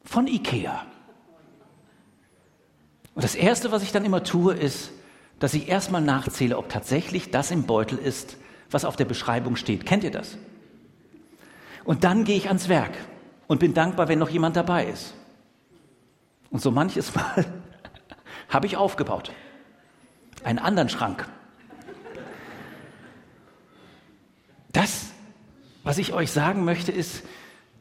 Von 0.05 0.27
Ikea. 0.27 0.85
Und 3.15 3.23
das 3.23 3.35
Erste, 3.35 3.71
was 3.71 3.83
ich 3.83 3.93
dann 3.93 4.05
immer 4.05 4.25
tue, 4.25 4.55
ist, 4.55 4.91
dass 5.39 5.55
ich 5.55 5.69
erstmal 5.69 6.01
nachzähle, 6.01 6.59
ob 6.59 6.69
tatsächlich 6.69 7.31
das 7.31 7.51
im 7.51 7.65
Beutel 7.65 7.99
ist, 7.99 8.37
was 8.71 8.85
auf 8.85 8.97
der 8.97 9.05
Beschreibung 9.05 9.57
steht. 9.57 9.87
Kennt 9.87 10.05
ihr 10.05 10.11
das? 10.11 10.37
Und 11.85 12.03
dann 12.05 12.25
gehe 12.25 12.37
ich 12.37 12.49
ans 12.49 12.69
Werk 12.69 12.93
und 13.47 13.61
bin 13.61 13.75
dankbar, 13.75 14.09
wenn 14.09 14.19
noch 14.19 14.31
jemand 14.31 14.57
dabei 14.57 14.87
ist. 14.87 15.15
Und 16.51 16.61
so 16.61 16.71
manches 16.71 17.15
Mal 17.15 17.45
habe 18.49 18.67
ich 18.67 18.77
aufgebaut. 18.77 19.33
Einen 20.43 20.59
anderen 20.59 20.89
Schrank. 20.89 21.29
Das, 24.75 25.07
was 25.85 25.97
ich 25.97 26.13
euch 26.13 26.31
sagen 26.31 26.65
möchte, 26.65 26.93
ist, 26.93 27.23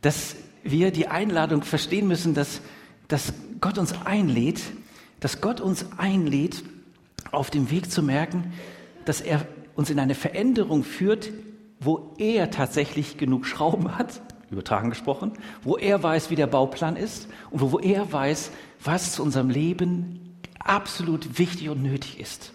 dass 0.02 0.38
wir 0.64 0.92
die 0.92 1.08
Einladung 1.08 1.64
verstehen 1.64 2.08
müssen, 2.08 2.34
dass, 2.34 2.62
dass 3.10 3.34
Gott 3.60 3.78
uns 3.78 3.94
einlädt, 4.06 4.62
dass 5.20 5.42
Gott 5.42 5.60
uns 5.60 5.86
einlädt, 5.98 6.64
auf 7.32 7.50
dem 7.50 7.72
Weg 7.72 7.90
zu 7.90 8.04
merken, 8.04 8.54
dass 9.06 9.22
er 9.22 9.46
uns 9.76 9.90
in 9.90 10.00
eine 10.00 10.16
Veränderung 10.16 10.84
führt, 10.84 11.32
wo 11.80 12.14
er 12.18 12.52
tatsächlich 12.52 13.18
genug 13.18 13.46
Schrauben 13.46 13.98
hat, 13.98 14.22
übertragen 14.52 14.90
gesprochen, 14.90 15.34
wo 15.64 15.78
er 15.78 16.04
weiß, 16.04 16.30
wie 16.30 16.36
der 16.36 16.48
Bauplan 16.48 16.96
ist 16.96 17.28
und 17.50 17.62
wo, 17.62 17.80
er 17.80 18.12
weiß, 18.12 18.52
was 18.84 19.14
zu 19.14 19.24
unserem 19.24 19.50
Leben 19.50 20.38
absolut 20.60 21.40
wichtig 21.40 21.70
und 21.70 21.82
nötig 21.82 22.20
ist. 22.20 22.54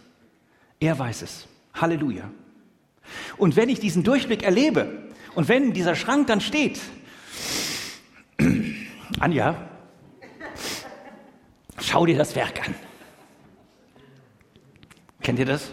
Er 0.78 0.98
weiß 0.98 1.22
es. 1.22 1.48
Halleluja. 1.74 2.30
Und 3.36 3.56
wenn 3.56 3.68
ich 3.68 3.80
diesen 3.80 4.02
Durchblick 4.02 4.42
erlebe 4.42 5.08
und 5.34 5.48
wenn 5.48 5.72
dieser 5.72 5.94
Schrank 5.94 6.26
dann 6.26 6.40
steht, 6.40 6.80
Anja, 9.20 9.68
schau 11.80 12.06
dir 12.06 12.16
das 12.16 12.34
Werk 12.34 12.66
an. 12.66 12.74
Kennt 15.22 15.38
ihr 15.38 15.46
das? 15.46 15.72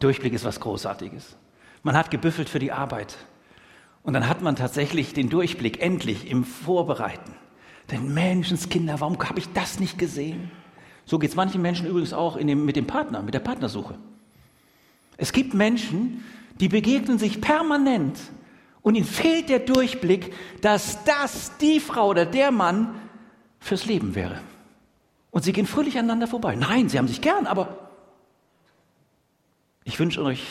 Durchblick 0.00 0.32
ist 0.32 0.44
was 0.44 0.60
Großartiges. 0.60 1.36
Man 1.82 1.96
hat 1.96 2.10
gebüffelt 2.10 2.48
für 2.48 2.58
die 2.58 2.72
Arbeit. 2.72 3.16
Und 4.02 4.12
dann 4.12 4.28
hat 4.28 4.42
man 4.42 4.54
tatsächlich 4.54 5.14
den 5.14 5.28
Durchblick 5.28 5.82
endlich 5.82 6.30
im 6.30 6.44
Vorbereiten. 6.44 7.34
Denn 7.90 8.14
Menschenskinder, 8.14 9.00
warum 9.00 9.18
habe 9.18 9.38
ich 9.38 9.52
das 9.52 9.80
nicht 9.80 9.98
gesehen? 9.98 10.50
So 11.04 11.18
geht 11.18 11.30
es 11.30 11.36
manchen 11.36 11.62
Menschen 11.62 11.86
übrigens 11.86 12.12
auch 12.12 12.36
dem, 12.36 12.64
mit 12.64 12.76
dem 12.76 12.86
Partner, 12.86 13.22
mit 13.22 13.34
der 13.34 13.40
Partnersuche. 13.40 13.96
Es 15.16 15.32
gibt 15.32 15.54
Menschen, 15.54 16.24
die 16.60 16.68
begegnen 16.68 17.18
sich 17.18 17.40
permanent 17.40 18.18
und 18.82 18.94
ihnen 18.94 19.06
fehlt 19.06 19.48
der 19.48 19.60
Durchblick, 19.60 20.32
dass 20.60 21.04
das 21.04 21.56
die 21.58 21.80
Frau 21.80 22.08
oder 22.08 22.26
der 22.26 22.50
Mann 22.50 22.94
fürs 23.58 23.86
Leben 23.86 24.14
wäre. 24.14 24.40
Und 25.30 25.44
sie 25.44 25.52
gehen 25.52 25.66
fröhlich 25.66 25.98
aneinander 25.98 26.26
vorbei. 26.26 26.56
Nein, 26.56 26.88
sie 26.88 26.98
haben 26.98 27.08
sich 27.08 27.20
gern, 27.20 27.46
aber 27.46 27.90
ich 29.84 29.98
wünsche 29.98 30.22
euch 30.22 30.42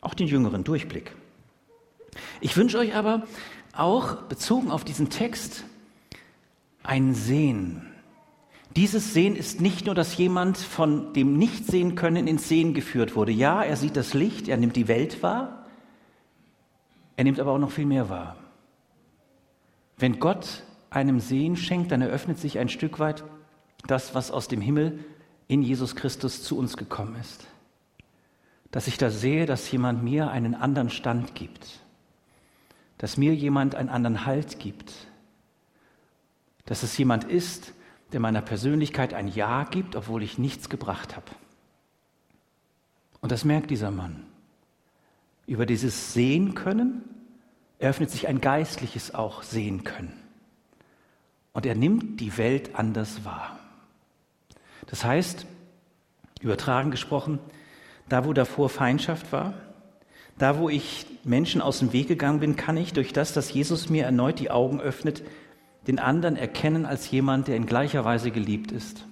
auch 0.00 0.14
den 0.14 0.26
jüngeren 0.26 0.64
Durchblick. 0.64 1.12
Ich 2.40 2.56
wünsche 2.56 2.78
euch 2.78 2.94
aber 2.94 3.26
auch, 3.72 4.22
bezogen 4.22 4.70
auf 4.70 4.84
diesen 4.84 5.10
Text, 5.10 5.64
ein 6.82 7.14
Sehen. 7.14 7.91
Dieses 8.76 9.12
Sehen 9.12 9.36
ist 9.36 9.60
nicht 9.60 9.86
nur, 9.86 9.94
dass 9.94 10.16
jemand 10.16 10.56
von 10.56 11.12
dem 11.12 11.36
Nichtsehen 11.36 11.94
können 11.94 12.26
ins 12.26 12.48
Sehen 12.48 12.72
geführt 12.74 13.16
wurde. 13.16 13.32
Ja, 13.32 13.62
er 13.62 13.76
sieht 13.76 13.96
das 13.96 14.14
Licht, 14.14 14.48
er 14.48 14.56
nimmt 14.56 14.76
die 14.76 14.88
Welt 14.88 15.22
wahr, 15.22 15.66
er 17.16 17.24
nimmt 17.24 17.38
aber 17.38 17.52
auch 17.52 17.58
noch 17.58 17.70
viel 17.70 17.86
mehr 17.86 18.08
wahr. 18.08 18.36
Wenn 19.98 20.18
Gott 20.18 20.62
einem 20.90 21.20
Sehen 21.20 21.56
schenkt, 21.56 21.92
dann 21.92 22.02
eröffnet 22.02 22.38
sich 22.38 22.58
ein 22.58 22.68
Stück 22.68 22.98
weit 22.98 23.24
das, 23.86 24.14
was 24.14 24.30
aus 24.30 24.48
dem 24.48 24.60
Himmel 24.60 25.04
in 25.48 25.62
Jesus 25.62 25.94
Christus 25.94 26.42
zu 26.42 26.56
uns 26.56 26.76
gekommen 26.76 27.16
ist. 27.20 27.46
Dass 28.70 28.86
ich 28.86 28.96
da 28.96 29.10
sehe, 29.10 29.44
dass 29.44 29.70
jemand 29.70 30.02
mir 30.02 30.30
einen 30.30 30.54
anderen 30.54 30.88
Stand 30.88 31.34
gibt 31.34 31.82
dass 33.02 33.16
mir 33.16 33.34
jemand 33.34 33.74
einen 33.74 33.88
anderen 33.88 34.26
Halt 34.26 34.60
gibt, 34.60 34.92
dass 36.66 36.84
es 36.84 36.96
jemand 36.96 37.24
ist, 37.24 37.74
der 38.12 38.20
meiner 38.20 38.42
Persönlichkeit 38.42 39.14
ein 39.14 39.28
Ja 39.28 39.64
gibt, 39.64 39.96
obwohl 39.96 40.22
ich 40.22 40.38
nichts 40.38 40.68
gebracht 40.68 41.16
habe. 41.16 41.26
Und 43.20 43.32
das 43.32 43.44
merkt 43.44 43.70
dieser 43.70 43.90
Mann. 43.90 44.24
Über 45.46 45.66
dieses 45.66 46.12
Sehen 46.12 46.54
können 46.54 47.02
eröffnet 47.78 48.10
sich 48.10 48.28
ein 48.28 48.40
geistliches 48.40 49.14
auch 49.14 49.42
Sehen 49.42 49.84
können. 49.84 50.12
Und 51.52 51.66
er 51.66 51.74
nimmt 51.74 52.20
die 52.20 52.38
Welt 52.38 52.74
anders 52.74 53.24
wahr. 53.24 53.58
Das 54.86 55.04
heißt, 55.04 55.46
übertragen 56.40 56.90
gesprochen, 56.90 57.38
da 58.08 58.24
wo 58.24 58.32
davor 58.32 58.68
Feindschaft 58.68 59.32
war, 59.32 59.54
da 60.38 60.58
wo 60.58 60.68
ich 60.68 61.06
Menschen 61.24 61.60
aus 61.60 61.78
dem 61.78 61.92
Weg 61.92 62.08
gegangen 62.08 62.40
bin, 62.40 62.56
kann 62.56 62.76
ich 62.76 62.92
durch 62.92 63.12
das, 63.12 63.32
dass 63.32 63.52
Jesus 63.52 63.90
mir 63.90 64.04
erneut 64.04 64.38
die 64.38 64.50
Augen 64.50 64.80
öffnet, 64.80 65.22
den 65.86 65.98
anderen 65.98 66.36
erkennen 66.36 66.86
als 66.86 67.10
jemand, 67.10 67.48
der 67.48 67.56
in 67.56 67.66
gleicher 67.66 68.04
Weise 68.04 68.30
geliebt 68.30 68.72
ist. 68.72 69.06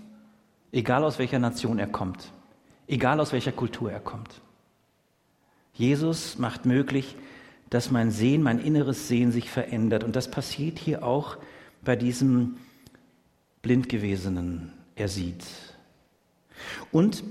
Egal 0.72 1.04
aus 1.04 1.18
welcher 1.18 1.38
Nation 1.38 1.78
er 1.78 1.88
kommt, 1.88 2.32
egal 2.86 3.20
aus 3.20 3.32
welcher 3.32 3.52
Kultur 3.52 3.90
er 3.90 4.00
kommt. 4.00 4.40
Jesus 5.72 6.38
macht 6.38 6.66
möglich, 6.66 7.16
dass 7.70 7.90
mein 7.90 8.10
Sehen, 8.10 8.42
mein 8.42 8.58
inneres 8.58 9.08
Sehen 9.08 9.32
sich 9.32 9.50
verändert. 9.50 10.04
Und 10.04 10.16
das 10.16 10.30
passiert 10.30 10.78
hier 10.78 11.04
auch 11.04 11.38
bei 11.82 11.96
diesem 11.96 12.56
Blindgewesenen. 13.62 14.72
Er 14.96 15.08
sieht. 15.08 15.44
Und 16.92 17.22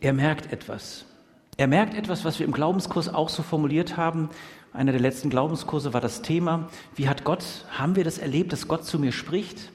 er 0.00 0.12
merkt 0.12 0.52
etwas. 0.52 1.06
Er 1.56 1.68
merkt 1.68 1.94
etwas, 1.94 2.24
was 2.24 2.38
wir 2.38 2.46
im 2.46 2.52
Glaubenskurs 2.52 3.08
auch 3.08 3.30
so 3.30 3.42
formuliert 3.42 3.96
haben. 3.96 4.28
Einer 4.76 4.92
der 4.92 5.00
letzten 5.00 5.30
Glaubenskurse 5.30 5.94
war 5.94 6.02
das 6.02 6.20
Thema, 6.20 6.68
wie 6.94 7.08
hat 7.08 7.24
Gott, 7.24 7.64
haben 7.70 7.96
wir 7.96 8.04
das 8.04 8.18
erlebt, 8.18 8.52
dass 8.52 8.68
Gott 8.68 8.84
zu 8.84 8.98
mir 8.98 9.10
spricht? 9.10 9.70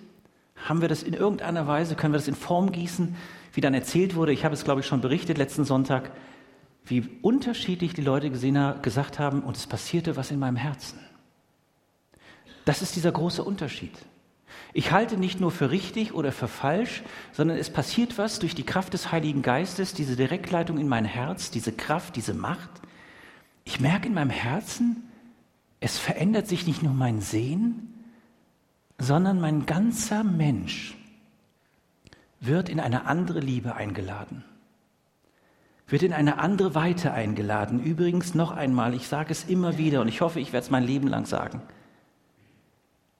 Haben 0.55 0.81
wir 0.81 0.89
das 0.89 1.01
in 1.01 1.15
irgendeiner 1.15 1.65
Weise, 1.65 1.95
können 1.95 2.13
wir 2.13 2.19
das 2.19 2.27
in 2.27 2.35
Form 2.35 2.71
gießen, 2.71 3.15
wie 3.53 3.61
dann 3.61 3.73
erzählt 3.73 4.13
wurde? 4.13 4.31
Ich 4.31 4.45
habe 4.45 4.53
es, 4.53 4.63
glaube 4.63 4.81
ich, 4.81 4.85
schon 4.85 5.01
berichtet 5.01 5.39
letzten 5.39 5.65
Sonntag, 5.65 6.11
wie 6.85 7.09
unterschiedlich 7.23 7.95
die 7.95 8.03
Leute 8.03 8.29
gesehen, 8.29 8.75
gesagt 8.83 9.17
haben, 9.17 9.41
und 9.41 9.57
es 9.57 9.65
passierte 9.65 10.17
was 10.17 10.29
in 10.29 10.37
meinem 10.37 10.55
Herzen. 10.55 10.99
Das 12.65 12.83
ist 12.83 12.95
dieser 12.95 13.11
große 13.11 13.43
Unterschied. 13.43 13.97
Ich 14.71 14.91
halte 14.91 15.17
nicht 15.17 15.41
nur 15.41 15.49
für 15.49 15.71
richtig 15.71 16.13
oder 16.13 16.31
für 16.31 16.47
falsch, 16.47 17.01
sondern 17.31 17.57
es 17.57 17.71
passiert 17.71 18.19
was 18.19 18.37
durch 18.37 18.53
die 18.53 18.67
Kraft 18.67 18.93
des 18.93 19.11
Heiligen 19.11 19.41
Geistes, 19.41 19.95
diese 19.95 20.15
Direktleitung 20.15 20.77
in 20.77 20.87
mein 20.87 21.05
Herz, 21.05 21.49
diese 21.49 21.71
Kraft, 21.71 22.15
diese 22.15 22.35
Macht. 22.35 22.69
Ich 23.63 23.79
merke 23.79 24.07
in 24.07 24.13
meinem 24.13 24.29
Herzen, 24.29 25.03
es 25.79 25.97
verändert 25.97 26.47
sich 26.47 26.67
nicht 26.67 26.83
nur 26.83 26.93
mein 26.93 27.21
Sehen, 27.21 27.93
sondern 28.97 29.41
mein 29.41 29.65
ganzer 29.65 30.23
Mensch 30.23 30.95
wird 32.39 32.69
in 32.69 32.79
eine 32.79 33.05
andere 33.05 33.39
Liebe 33.39 33.75
eingeladen, 33.75 34.43
wird 35.87 36.03
in 36.03 36.13
eine 36.13 36.37
andere 36.37 36.75
Weite 36.75 37.11
eingeladen. 37.11 37.83
Übrigens 37.83 38.35
noch 38.35 38.51
einmal, 38.51 38.93
ich 38.93 39.07
sage 39.07 39.31
es 39.31 39.43
immer 39.43 39.77
wieder 39.77 40.01
und 40.01 40.07
ich 40.07 40.21
hoffe, 40.21 40.39
ich 40.39 40.53
werde 40.53 40.65
es 40.65 40.71
mein 40.71 40.83
Leben 40.83 41.07
lang 41.07 41.25
sagen. 41.25 41.61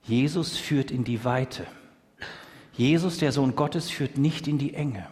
Jesus 0.04 0.56
führt 0.56 0.90
in 0.90 1.04
die 1.04 1.24
Weite. 1.24 1.66
Jesus, 2.72 3.18
der 3.18 3.32
Sohn 3.32 3.54
Gottes, 3.54 3.90
führt 3.90 4.18
nicht 4.18 4.48
in 4.48 4.58
die 4.58 4.74
Enge. 4.74 5.06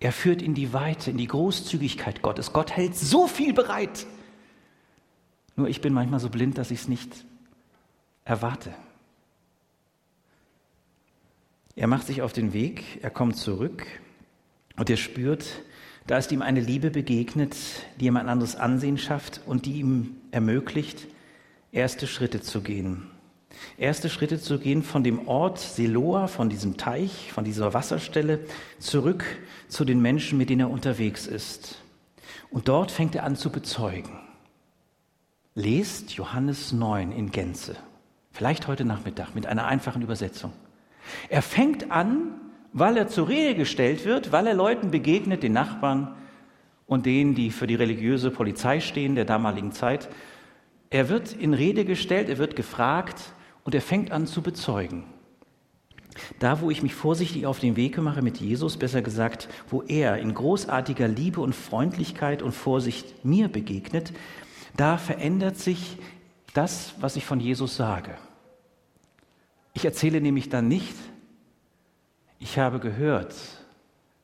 Er 0.00 0.12
führt 0.12 0.40
in 0.40 0.54
die 0.54 0.72
Weite, 0.72 1.10
in 1.10 1.18
die 1.18 1.26
Großzügigkeit 1.26 2.22
Gottes. 2.22 2.52
Gott 2.54 2.72
hält 2.72 2.96
so 2.96 3.26
viel 3.26 3.52
bereit. 3.52 4.06
Nur 5.56 5.68
ich 5.68 5.82
bin 5.82 5.92
manchmal 5.92 6.20
so 6.20 6.30
blind, 6.30 6.56
dass 6.56 6.70
ich 6.70 6.80
es 6.80 6.88
nicht 6.88 7.26
erwarte. 8.24 8.74
Er 11.76 11.86
macht 11.86 12.06
sich 12.06 12.22
auf 12.22 12.32
den 12.32 12.54
Weg, 12.54 13.02
er 13.02 13.10
kommt 13.10 13.36
zurück 13.36 13.86
und 14.76 14.88
er 14.90 14.96
spürt, 14.96 15.62
da 16.06 16.18
ist 16.18 16.32
ihm 16.32 16.42
eine 16.42 16.60
Liebe 16.60 16.90
begegnet, 16.90 17.56
die 18.00 18.06
ihm 18.06 18.16
ein 18.16 18.28
anderes 18.28 18.56
Ansehen 18.56 18.98
schafft 18.98 19.42
und 19.46 19.66
die 19.66 19.74
ihm 19.74 20.16
ermöglicht, 20.30 21.06
erste 21.72 22.06
Schritte 22.06 22.40
zu 22.40 22.62
gehen 22.62 23.10
erste 23.78 24.08
Schritte 24.08 24.40
zu 24.40 24.58
gehen 24.58 24.82
von 24.82 25.04
dem 25.04 25.28
Ort 25.28 25.58
Siloa, 25.58 26.26
von 26.26 26.48
diesem 26.48 26.76
Teich, 26.76 27.32
von 27.32 27.44
dieser 27.44 27.74
Wasserstelle, 27.74 28.40
zurück 28.78 29.24
zu 29.68 29.84
den 29.84 30.00
Menschen, 30.00 30.38
mit 30.38 30.50
denen 30.50 30.60
er 30.60 30.70
unterwegs 30.70 31.26
ist. 31.26 31.78
Und 32.50 32.68
dort 32.68 32.90
fängt 32.90 33.14
er 33.14 33.24
an 33.24 33.36
zu 33.36 33.50
bezeugen. 33.50 34.18
Lest 35.54 36.12
Johannes 36.12 36.72
9 36.72 37.12
in 37.12 37.30
Gänze, 37.30 37.76
vielleicht 38.32 38.68
heute 38.68 38.84
Nachmittag 38.84 39.34
mit 39.34 39.46
einer 39.46 39.66
einfachen 39.66 40.02
Übersetzung. 40.02 40.52
Er 41.28 41.42
fängt 41.42 41.90
an, 41.90 42.40
weil 42.72 42.96
er 42.96 43.08
zur 43.08 43.28
Rede 43.28 43.54
gestellt 43.54 44.04
wird, 44.04 44.32
weil 44.32 44.46
er 44.46 44.54
Leuten 44.54 44.90
begegnet, 44.90 45.42
den 45.42 45.52
Nachbarn 45.52 46.14
und 46.86 47.06
denen, 47.06 47.34
die 47.34 47.50
für 47.50 47.66
die 47.66 47.74
religiöse 47.74 48.30
Polizei 48.30 48.80
stehen 48.80 49.14
der 49.14 49.24
damaligen 49.24 49.72
Zeit. 49.72 50.08
Er 50.90 51.08
wird 51.08 51.32
in 51.32 51.54
Rede 51.54 51.84
gestellt, 51.84 52.28
er 52.28 52.38
wird 52.38 52.56
gefragt, 52.56 53.32
und 53.64 53.74
er 53.74 53.82
fängt 53.82 54.10
an 54.10 54.26
zu 54.26 54.42
bezeugen. 54.42 55.04
Da, 56.38 56.60
wo 56.60 56.70
ich 56.70 56.82
mich 56.82 56.94
vorsichtig 56.94 57.46
auf 57.46 57.60
den 57.60 57.76
Weg 57.76 57.96
mache 57.98 58.22
mit 58.22 58.38
Jesus, 58.38 58.76
besser 58.76 59.02
gesagt, 59.02 59.48
wo 59.68 59.82
er 59.82 60.18
in 60.18 60.34
großartiger 60.34 61.08
Liebe 61.08 61.40
und 61.40 61.54
Freundlichkeit 61.54 62.42
und 62.42 62.52
Vorsicht 62.52 63.24
mir 63.24 63.48
begegnet, 63.48 64.12
da 64.76 64.98
verändert 64.98 65.56
sich 65.56 65.98
das, 66.54 66.94
was 67.00 67.16
ich 67.16 67.24
von 67.24 67.40
Jesus 67.40 67.76
sage. 67.76 68.16
Ich 69.72 69.84
erzähle 69.84 70.20
nämlich 70.20 70.48
dann 70.48 70.68
nicht, 70.68 70.94
ich 72.38 72.58
habe 72.58 72.80
gehört 72.80 73.34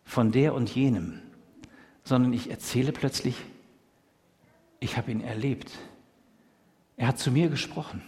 von 0.05 0.33
der 0.33 0.55
und 0.55 0.75
jenem, 0.75 1.21
sondern 2.03 2.33
ich 2.33 2.51
erzähle 2.51 2.93
plötzlich, 2.93 3.37
ich 4.81 4.97
habe 4.97 5.11
ihn 5.11 5.21
erlebt. 5.21 5.71
Er 6.97 7.09
hat 7.09 7.19
zu 7.19 7.31
mir 7.31 7.49
gesprochen. 7.49 8.03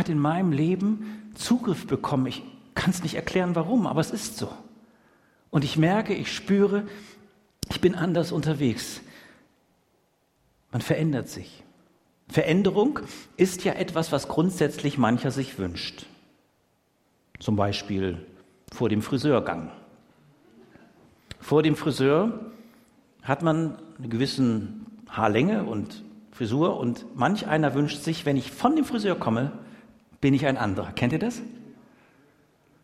Hat 0.00 0.08
in 0.08 0.18
meinem 0.18 0.50
Leben 0.50 1.30
Zugriff 1.34 1.86
bekommen. 1.86 2.24
Ich 2.24 2.42
kann 2.74 2.88
es 2.88 3.02
nicht 3.02 3.16
erklären, 3.16 3.54
warum, 3.54 3.86
aber 3.86 4.00
es 4.00 4.10
ist 4.10 4.38
so. 4.38 4.50
Und 5.50 5.62
ich 5.62 5.76
merke, 5.76 6.14
ich 6.14 6.32
spüre, 6.32 6.86
ich 7.68 7.82
bin 7.82 7.94
anders 7.94 8.32
unterwegs. 8.32 9.02
Man 10.72 10.80
verändert 10.80 11.28
sich. 11.28 11.64
Veränderung 12.28 13.00
ist 13.36 13.62
ja 13.64 13.74
etwas, 13.74 14.10
was 14.10 14.26
grundsätzlich 14.26 14.96
mancher 14.96 15.30
sich 15.30 15.58
wünscht. 15.58 16.06
Zum 17.38 17.56
Beispiel 17.56 18.24
vor 18.72 18.88
dem 18.88 19.02
Friseurgang. 19.02 19.70
Vor 21.40 21.62
dem 21.62 21.76
Friseur 21.76 22.40
hat 23.20 23.42
man 23.42 23.76
eine 23.98 24.08
gewisse 24.08 24.62
Haarlänge 25.10 25.64
und 25.64 26.02
Frisur 26.32 26.78
und 26.78 27.04
manch 27.16 27.46
einer 27.46 27.74
wünscht 27.74 28.00
sich, 28.00 28.24
wenn 28.24 28.38
ich 28.38 28.50
von 28.50 28.76
dem 28.76 28.86
Friseur 28.86 29.14
komme, 29.14 29.52
bin 30.20 30.34
ich 30.34 30.46
ein 30.46 30.56
anderer. 30.56 30.92
Kennt 30.92 31.12
ihr 31.12 31.18
das? 31.18 31.40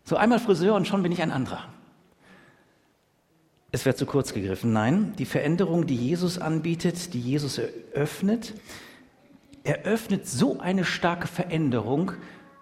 So 0.04 0.16
einmal 0.16 0.38
Friseur 0.38 0.74
und 0.74 0.86
schon 0.86 1.02
bin 1.02 1.12
ich 1.12 1.22
ein 1.22 1.30
anderer. 1.30 1.68
Es 3.72 3.84
wäre 3.84 3.96
zu 3.96 4.06
kurz 4.06 4.32
gegriffen. 4.32 4.72
Nein, 4.72 5.14
die 5.18 5.24
Veränderung, 5.24 5.86
die 5.86 5.96
Jesus 5.96 6.38
anbietet, 6.38 7.12
die 7.12 7.20
Jesus 7.20 7.58
eröffnet, 7.58 8.54
eröffnet 9.64 10.26
so 10.26 10.60
eine 10.60 10.84
starke 10.84 11.26
Veränderung, 11.26 12.12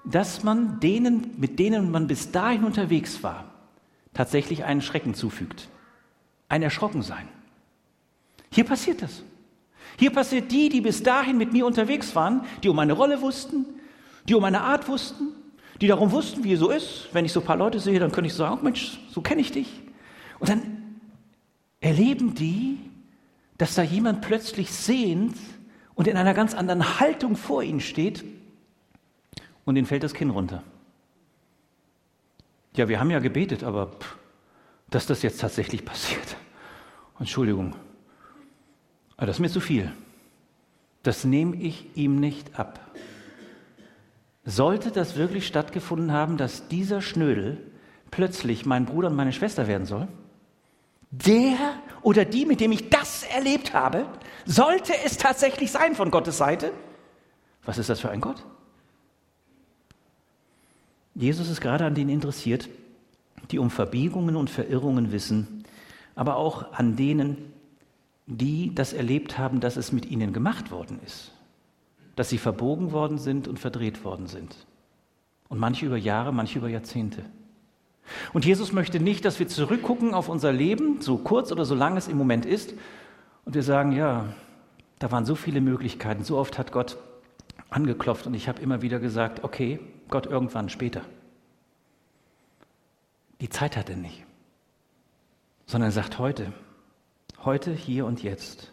dass 0.05 0.43
man 0.43 0.81
denen, 0.81 1.31
mit 1.39 1.59
denen 1.59 1.91
man 1.91 2.07
bis 2.07 2.33
dahin 2.33 2.65
unterwegs 2.65 3.23
war, 3.23 3.45
tatsächlich 4.13 4.65
einen 4.65 4.81
Schrecken 4.81 5.15
zufügt. 5.15 5.69
Ein 6.49 6.63
Erschrockensein. 6.63 7.29
Hier 8.51 8.65
passiert 8.65 9.03
das. 9.03 9.23
Hier 9.99 10.11
passiert 10.11 10.51
die, 10.51 10.69
die 10.69 10.81
bis 10.81 11.03
dahin 11.03 11.39
mit 11.39 11.53
mir 11.53 11.67
unterwegs 11.67 12.15
waren, 12.15 12.45
die 12.63 12.69
um 12.69 12.77
meine 12.77 12.93
Rolle 12.95 13.21
wussten, 13.21 13.67
die 14.29 14.35
um 14.35 14.43
meine 14.43 14.63
Art 14.63 14.89
wussten, 14.89 15.29
die 15.81 15.87
darum 15.87 16.13
wussten, 16.13 16.45
wie 16.45 16.53
es 16.53 16.61
so 16.61 16.71
ist. 16.71 17.09
Wenn 17.13 17.25
ich 17.25 17.33
so 17.33 17.41
ein 17.41 17.47
paar 17.47 17.57
Leute 17.57 17.81
sehe, 17.81 17.99
dann 17.99 18.13
könnte 18.13 18.29
ich 18.29 18.35
sagen, 18.35 18.59
oh 18.61 18.65
Mensch, 18.65 19.01
so 19.11 19.21
kenne 19.21 19.41
ich 19.41 19.53
dich. 19.53 19.83
Und 20.39 20.49
dann 20.49 21.01
erleben 21.81 22.35
die, 22.35 22.79
dass 23.59 23.75
da 23.75 23.83
jemand 23.83 24.23
plötzlich 24.23 24.71
sehend 24.71 25.37
und 25.95 26.09
in 26.09 26.17
einer 26.17 26.35
ganz 26.35 26.55
anderen 26.55 27.01
Haltung 27.01 27.37
vor 27.37 27.63
ihnen 27.63 27.81
steht 27.81 28.25
und 29.65 29.77
ihnen 29.77 29.87
fällt 29.87 30.03
das 30.03 30.15
Kinn 30.15 30.31
runter. 30.31 30.63
Ja, 32.77 32.89
wir 32.89 32.99
haben 32.99 33.11
ja 33.11 33.21
gebetet, 33.21 33.63
aber 33.63 33.87
pff, 33.87 34.17
dass 34.91 35.07
das 35.07 35.23
jetzt 35.23 35.41
tatsächlich 35.41 35.85
passiert. 35.85 36.37
Entschuldigung, 37.19 37.77
aber 39.17 39.27
das 39.27 39.37
ist 39.37 39.41
mir 39.41 39.51
zu 39.51 39.61
viel. 39.61 39.93
Das 41.03 41.25
nehme 41.25 41.57
ich 41.57 41.97
ihm 41.97 42.19
nicht 42.19 42.59
ab. 42.59 42.81
Sollte 44.45 44.91
das 44.91 45.17
wirklich 45.17 45.47
stattgefunden 45.47 46.13
haben, 46.13 46.37
dass 46.37 46.69
dieser 46.69 47.01
Schnödel 47.01 47.59
plötzlich 48.11 48.67
mein 48.67 48.85
Bruder 48.85 49.09
und 49.09 49.17
meine 49.17 49.33
Schwester 49.33 49.67
werden 49.67 49.87
soll? 49.87 50.09
Der 51.11 51.57
oder 52.03 52.25
die, 52.25 52.45
mit 52.45 52.61
dem 52.61 52.73
ich 52.73 52.91
das 52.91 53.23
erlebt 53.23 53.73
habe, 53.73 54.07
sollte 54.45 54.93
es 55.05 55.17
tatsächlich 55.17 55.71
sein 55.71 55.95
von 55.95 56.11
Gottes 56.11 56.37
Seite? 56.37 56.73
Was 57.65 57.79
ist 57.79 57.89
das 57.89 58.01
für 58.01 58.11
ein 58.11 58.21
Gott? 58.21 58.45
Jesus 61.15 61.49
ist 61.49 61.61
gerade 61.61 61.85
an 61.85 61.95
denen 61.95 62.11
interessiert, 62.11 62.69
die 63.51 63.59
um 63.59 63.71
Verbiegungen 63.71 64.37
und 64.37 64.51
Verirrungen 64.51 65.13
wissen, 65.13 65.65
aber 66.15 66.37
auch 66.37 66.73
an 66.73 66.97
denen, 66.97 67.53
die 68.27 68.75
das 68.75 68.93
erlebt 68.93 69.39
haben, 69.39 69.61
dass 69.61 69.77
es 69.77 69.93
mit 69.93 70.07
ihnen 70.07 70.33
gemacht 70.33 70.71
worden 70.71 70.99
ist, 71.07 71.33
dass 72.17 72.29
sie 72.29 72.39
verbogen 72.39 72.93
worden 72.93 73.19
sind 73.19 73.49
und 73.49 73.59
verdreht 73.59 74.05
worden 74.05 74.27
sind. 74.27 74.55
Und 75.49 75.59
manche 75.59 75.87
über 75.87 75.97
Jahre, 75.97 76.33
manche 76.33 76.59
über 76.59 76.69
Jahrzehnte. 76.69 77.25
Und 78.33 78.45
Jesus 78.45 78.73
möchte 78.73 79.01
nicht, 79.01 79.25
dass 79.25 79.39
wir 79.39 79.49
zurückgucken 79.49 80.15
auf 80.15 80.29
unser 80.29 80.53
Leben, 80.53 81.01
so 81.01 81.19
kurz 81.19 81.53
oder 81.53 81.65
so 81.65 81.75
lang 81.75 81.97
es 81.97 82.09
im 82.09 82.19
Moment 82.19 82.47
ist, 82.47 82.75
und 83.45 83.55
wir 83.55 83.63
sagen, 83.63 83.93
ja, 83.93 84.33
da 84.99 85.11
waren 85.11 85.27
so 85.27 85.35
viele 85.35 85.61
Möglichkeiten, 85.61 86.25
so 86.25 86.39
oft 86.39 86.59
hat 86.59 86.73
Gott 86.73 86.97
angeklopft 87.69 88.27
und 88.27 88.35
ich 88.35 88.49
habe 88.49 88.63
immer 88.63 88.83
wieder 88.83 88.99
gesagt, 88.99 89.45
okay, 89.45 89.81
Gott 90.09 90.27
irgendwann 90.27 90.69
später. 90.69 91.03
Die 93.41 93.49
Zeit 93.49 93.77
hat 93.77 93.91
er 93.91 93.97
nicht, 93.97 94.25
sondern 95.67 95.89
er 95.89 95.93
sagt 95.93 96.19
heute, 96.19 96.53
heute, 97.45 97.73
hier 97.73 98.07
und 98.07 98.23
jetzt 98.23 98.71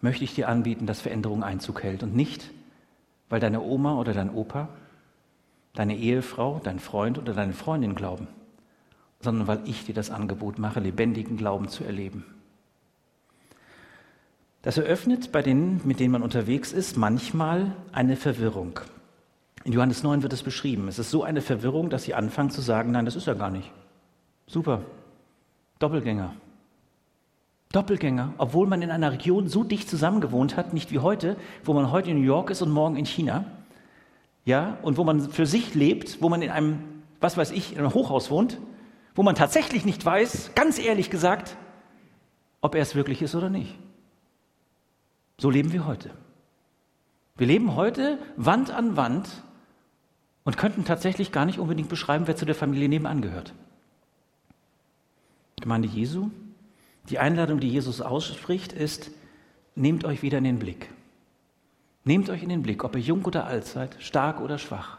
möchte 0.00 0.24
ich 0.24 0.34
dir 0.34 0.48
anbieten, 0.48 0.86
dass 0.86 1.00
Veränderung 1.00 1.42
Einzug 1.42 1.82
hält 1.82 2.02
und 2.02 2.14
nicht, 2.14 2.50
weil 3.28 3.40
deine 3.40 3.60
Oma 3.60 3.94
oder 3.96 4.12
dein 4.12 4.34
Opa, 4.34 4.68
deine 5.74 5.96
Ehefrau, 5.96 6.60
dein 6.62 6.78
Freund 6.78 7.18
oder 7.18 7.34
deine 7.34 7.52
Freundin 7.52 7.94
glauben, 7.94 8.26
sondern 9.20 9.46
weil 9.46 9.60
ich 9.64 9.84
dir 9.84 9.94
das 9.94 10.10
Angebot 10.10 10.58
mache, 10.58 10.80
lebendigen 10.80 11.36
Glauben 11.36 11.68
zu 11.68 11.84
erleben. 11.84 12.24
Das 14.62 14.76
eröffnet 14.76 15.30
bei 15.30 15.40
denen, 15.40 15.80
mit 15.84 16.00
denen 16.00 16.12
man 16.12 16.22
unterwegs 16.22 16.72
ist, 16.72 16.96
manchmal 16.96 17.72
eine 17.92 18.16
Verwirrung. 18.16 18.80
In 19.64 19.72
Johannes 19.72 20.02
9 20.02 20.22
wird 20.22 20.32
es 20.32 20.42
beschrieben. 20.42 20.88
Es 20.88 20.98
ist 20.98 21.10
so 21.10 21.22
eine 21.22 21.42
Verwirrung, 21.42 21.90
dass 21.90 22.04
sie 22.04 22.14
anfangen 22.14 22.50
zu 22.50 22.60
sagen, 22.60 22.90
nein, 22.90 23.04
das 23.04 23.16
ist 23.16 23.26
er 23.26 23.34
gar 23.34 23.50
nicht. 23.50 23.70
Super. 24.46 24.82
Doppelgänger. 25.78 26.34
Doppelgänger, 27.72 28.32
obwohl 28.38 28.66
man 28.66 28.80
in 28.80 28.90
einer 28.90 29.12
Region 29.12 29.48
so 29.48 29.62
dicht 29.62 29.90
zusammengewohnt 29.90 30.56
hat, 30.56 30.72
nicht 30.72 30.90
wie 30.90 31.00
heute, 31.00 31.36
wo 31.64 31.74
man 31.74 31.90
heute 31.90 32.10
in 32.10 32.18
New 32.18 32.26
York 32.26 32.50
ist 32.50 32.62
und 32.62 32.70
morgen 32.70 32.96
in 32.96 33.04
China. 33.04 33.44
Ja, 34.46 34.78
und 34.82 34.96
wo 34.96 35.04
man 35.04 35.28
für 35.30 35.44
sich 35.44 35.74
lebt, 35.74 36.22
wo 36.22 36.30
man 36.30 36.40
in 36.40 36.50
einem, 36.50 36.78
was 37.20 37.36
weiß 37.36 37.50
ich, 37.50 37.72
in 37.72 37.78
einem 37.78 37.92
Hochhaus 37.92 38.30
wohnt, 38.30 38.58
wo 39.14 39.22
man 39.22 39.34
tatsächlich 39.34 39.84
nicht 39.84 40.02
weiß, 40.02 40.52
ganz 40.54 40.78
ehrlich 40.78 41.10
gesagt, 41.10 41.56
ob 42.62 42.74
er 42.74 42.82
es 42.82 42.94
wirklich 42.94 43.20
ist 43.20 43.34
oder 43.34 43.50
nicht. 43.50 43.78
So 45.36 45.50
leben 45.50 45.72
wir 45.72 45.86
heute. 45.86 46.10
Wir 47.36 47.46
leben 47.46 47.76
heute 47.76 48.18
Wand 48.36 48.70
an 48.70 48.96
Wand 48.96 49.28
und 50.44 50.56
könnten 50.56 50.86
tatsächlich 50.86 51.30
gar 51.30 51.44
nicht 51.44 51.58
unbedingt 51.58 51.90
beschreiben, 51.90 52.26
wer 52.26 52.34
zu 52.34 52.46
der 52.46 52.54
Familie 52.54 52.88
nebenan 52.88 53.20
gehört. 53.20 53.52
Gemeinde 55.60 55.88
Jesu, 55.88 56.30
die 57.10 57.18
Einladung, 57.18 57.60
die 57.60 57.68
Jesus 57.68 58.00
ausspricht, 58.00 58.72
ist, 58.72 59.10
nehmt 59.74 60.04
euch 60.04 60.22
wieder 60.22 60.38
in 60.38 60.44
den 60.44 60.58
Blick. 60.58 60.90
Nehmt 62.04 62.30
euch 62.30 62.42
in 62.42 62.48
den 62.48 62.62
Blick, 62.62 62.84
ob 62.84 62.96
ihr 62.96 63.02
jung 63.02 63.24
oder 63.24 63.46
alt 63.46 63.66
seid, 63.66 63.96
stark 64.00 64.40
oder 64.40 64.58
schwach. 64.58 64.98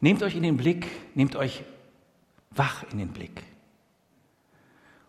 Nehmt 0.00 0.22
euch 0.22 0.36
in 0.36 0.42
den 0.42 0.56
Blick, 0.56 0.86
nehmt 1.14 1.36
euch 1.36 1.62
wach 2.50 2.84
in 2.90 2.98
den 2.98 3.08
Blick. 3.08 3.42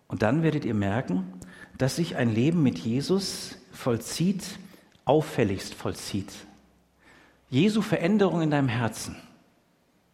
Und 0.08 0.22
dann 0.22 0.44
werdet 0.44 0.66
ihr 0.66 0.74
merken, 0.74 1.34
dass 1.78 1.98
sich 1.98 2.16
ein 2.16 2.34
Leben 2.34 2.64
mit 2.64 2.80
Jesus 2.80 3.58
vollzieht, 3.72 4.58
auffälligst 5.06 5.74
vollzieht. 5.74 6.32
Jesu 7.50 7.82
Veränderung 7.82 8.42
in 8.42 8.52
deinem 8.52 8.68
Herzen, 8.68 9.16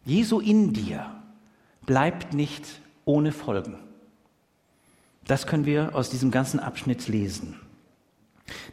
Jesu 0.04 0.40
in 0.40 0.72
dir, 0.72 1.22
bleibt 1.86 2.34
nicht 2.34 2.80
ohne 3.04 3.32
Folgen. 3.32 3.78
Das 5.26 5.46
können 5.46 5.66
wir 5.66 5.94
aus 5.94 6.10
diesem 6.10 6.30
ganzen 6.30 6.60
Abschnitt 6.60 7.08
lesen. 7.08 7.58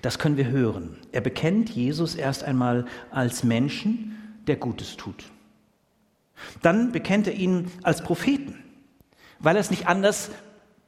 Das 0.02 0.20
können 0.20 0.38
wir 0.38 0.48
hören. 0.48 0.98
Er 1.12 1.22
bekennt 1.22 1.70
Jesus 1.70 2.16
erst 2.16 2.44
einmal 2.44 2.86
als 3.10 3.44
Menschen, 3.44 4.18
der 4.48 4.58
Gutes 4.58 4.98
tut. 4.98 5.26
Dann 6.62 6.92
bekennt 6.92 7.28
er 7.28 7.34
ihn 7.34 7.72
als 7.84 8.02
Propheten, 8.02 8.58
weil 9.40 9.56
er 9.56 9.62
es 9.62 9.72
nicht 9.72 9.88
anders 9.88 10.32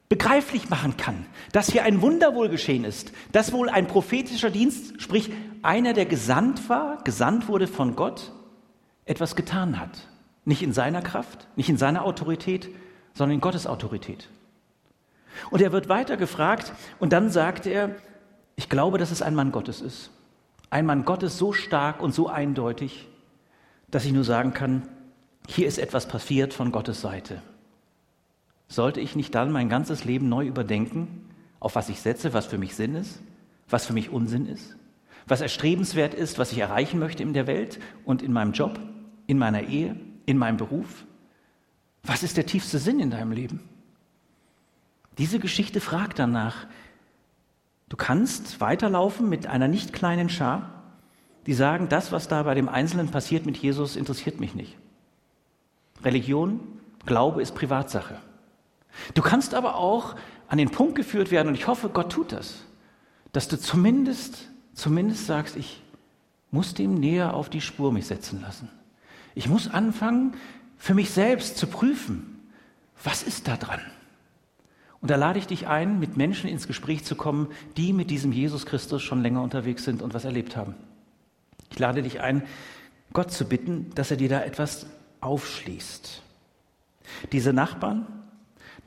begreiflich 0.08 0.68
machen 0.68 0.96
kann, 0.96 1.26
dass 1.52 1.70
hier 1.70 1.84
ein 1.84 2.02
Wunder 2.02 2.34
wohl 2.34 2.48
geschehen 2.48 2.84
ist, 2.84 3.12
dass 3.32 3.52
wohl 3.52 3.68
ein 3.68 3.86
prophetischer 3.86 4.50
Dienst, 4.50 5.00
sprich 5.00 5.30
einer, 5.62 5.92
der 5.92 6.06
gesandt 6.06 6.68
war, 6.68 7.02
gesandt 7.04 7.48
wurde 7.48 7.66
von 7.66 7.96
Gott, 7.96 8.32
etwas 9.06 9.34
getan 9.34 9.80
hat. 9.80 10.08
Nicht 10.44 10.62
in 10.62 10.72
seiner 10.72 11.00
Kraft, 11.00 11.48
nicht 11.56 11.70
in 11.70 11.78
seiner 11.78 12.04
Autorität, 12.04 12.68
sondern 13.14 13.36
in 13.36 13.40
Gottes 13.40 13.66
Autorität. 13.66 14.28
Und 15.50 15.62
er 15.62 15.72
wird 15.72 15.88
weiter 15.88 16.16
gefragt 16.16 16.72
und 16.98 17.12
dann 17.12 17.30
sagt 17.30 17.66
er, 17.66 17.94
ich 18.56 18.68
glaube, 18.68 18.98
dass 18.98 19.10
es 19.10 19.22
ein 19.22 19.34
Mann 19.34 19.52
Gottes 19.52 19.80
ist. 19.80 20.10
Ein 20.70 20.86
Mann 20.86 21.04
Gottes 21.04 21.38
so 21.38 21.52
stark 21.52 22.02
und 22.02 22.14
so 22.14 22.28
eindeutig, 22.28 23.08
dass 23.90 24.04
ich 24.04 24.12
nur 24.12 24.24
sagen 24.24 24.54
kann, 24.54 24.88
hier 25.46 25.66
ist 25.66 25.78
etwas 25.78 26.08
passiert 26.08 26.54
von 26.54 26.72
Gottes 26.72 27.00
Seite. 27.00 27.42
Sollte 28.68 29.00
ich 29.00 29.14
nicht 29.14 29.34
dann 29.34 29.52
mein 29.52 29.68
ganzes 29.68 30.04
Leben 30.04 30.28
neu 30.28 30.46
überdenken, 30.46 31.28
auf 31.60 31.74
was 31.74 31.88
ich 31.88 32.00
setze, 32.00 32.32
was 32.32 32.46
für 32.46 32.58
mich 32.58 32.74
Sinn 32.74 32.94
ist, 32.94 33.20
was 33.68 33.86
für 33.86 33.92
mich 33.92 34.10
Unsinn 34.10 34.46
ist, 34.46 34.76
was 35.26 35.40
erstrebenswert 35.40 36.14
ist, 36.14 36.38
was 36.38 36.52
ich 36.52 36.58
erreichen 36.58 36.98
möchte 36.98 37.22
in 37.22 37.32
der 37.32 37.46
Welt 37.46 37.78
und 38.04 38.22
in 38.22 38.32
meinem 38.32 38.52
Job, 38.52 38.78
in 39.26 39.38
meiner 39.38 39.62
Ehe, 39.62 39.96
in 40.26 40.38
meinem 40.38 40.56
Beruf? 40.56 41.06
Was 42.02 42.22
ist 42.22 42.36
der 42.36 42.46
tiefste 42.46 42.78
Sinn 42.78 43.00
in 43.00 43.10
deinem 43.10 43.32
Leben? 43.32 43.60
Diese 45.18 45.38
Geschichte 45.38 45.80
fragt 45.80 46.18
danach. 46.18 46.66
Du 47.88 47.96
kannst 47.96 48.60
weiterlaufen 48.60 49.28
mit 49.28 49.46
einer 49.46 49.68
nicht 49.68 49.92
kleinen 49.92 50.28
Schar, 50.28 50.82
die 51.46 51.54
sagen, 51.54 51.88
das, 51.88 52.10
was 52.10 52.28
da 52.28 52.42
bei 52.42 52.54
dem 52.54 52.68
Einzelnen 52.68 53.10
passiert 53.10 53.46
mit 53.46 53.56
Jesus, 53.56 53.96
interessiert 53.96 54.40
mich 54.40 54.54
nicht. 54.54 54.76
Religion, 56.02 56.60
Glaube 57.06 57.42
ist 57.42 57.54
Privatsache. 57.54 58.16
Du 59.14 59.22
kannst 59.22 59.54
aber 59.54 59.76
auch 59.76 60.16
an 60.48 60.58
den 60.58 60.70
Punkt 60.70 60.94
geführt 60.94 61.30
werden, 61.30 61.48
und 61.48 61.54
ich 61.54 61.66
hoffe, 61.66 61.88
Gott 61.88 62.12
tut 62.12 62.32
das, 62.32 62.64
dass 63.32 63.48
du 63.48 63.58
zumindest, 63.58 64.48
zumindest 64.72 65.26
sagst, 65.26 65.56
ich 65.56 65.82
muss 66.50 66.74
dem 66.74 66.94
näher 66.94 67.34
auf 67.34 67.50
die 67.50 67.60
Spur 67.60 67.92
mich 67.92 68.06
setzen 68.06 68.40
lassen. 68.40 68.68
Ich 69.34 69.48
muss 69.48 69.68
anfangen, 69.68 70.34
für 70.78 70.94
mich 70.94 71.10
selbst 71.10 71.58
zu 71.58 71.66
prüfen, 71.66 72.40
was 73.02 73.22
ist 73.22 73.48
da 73.48 73.56
dran? 73.56 73.80
Und 75.04 75.10
da 75.10 75.16
lade 75.16 75.38
ich 75.38 75.46
dich 75.46 75.66
ein, 75.66 75.98
mit 75.98 76.16
Menschen 76.16 76.48
ins 76.48 76.66
Gespräch 76.66 77.04
zu 77.04 77.14
kommen, 77.14 77.48
die 77.76 77.92
mit 77.92 78.08
diesem 78.08 78.32
Jesus 78.32 78.64
Christus 78.64 79.02
schon 79.02 79.20
länger 79.20 79.42
unterwegs 79.42 79.84
sind 79.84 80.00
und 80.00 80.14
was 80.14 80.24
erlebt 80.24 80.56
haben. 80.56 80.76
Ich 81.70 81.78
lade 81.78 82.02
dich 82.02 82.22
ein, 82.22 82.42
Gott 83.12 83.30
zu 83.30 83.44
bitten, 83.44 83.90
dass 83.94 84.10
er 84.10 84.16
dir 84.16 84.30
da 84.30 84.42
etwas 84.42 84.86
aufschließt. 85.20 86.22
Diese 87.32 87.52
Nachbarn, 87.52 88.06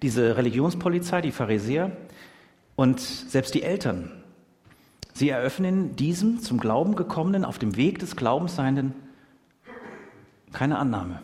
diese 0.02 0.38
Religionspolizei, 0.38 1.22
die 1.22 1.32
Pharisäer 1.32 1.96
und 2.76 3.00
selbst 3.00 3.54
die 3.54 3.62
Eltern, 3.62 4.12
sie 5.14 5.30
eröffnen 5.30 5.96
diesem 5.98 6.42
zum 6.42 6.60
Glauben 6.60 6.96
gekommenen, 6.96 7.46
auf 7.46 7.60
dem 7.60 7.76
Weg 7.76 8.00
des 8.00 8.16
Glaubens 8.16 8.56
seienden, 8.56 8.96
keine 10.52 10.80
Annahme, 10.80 11.22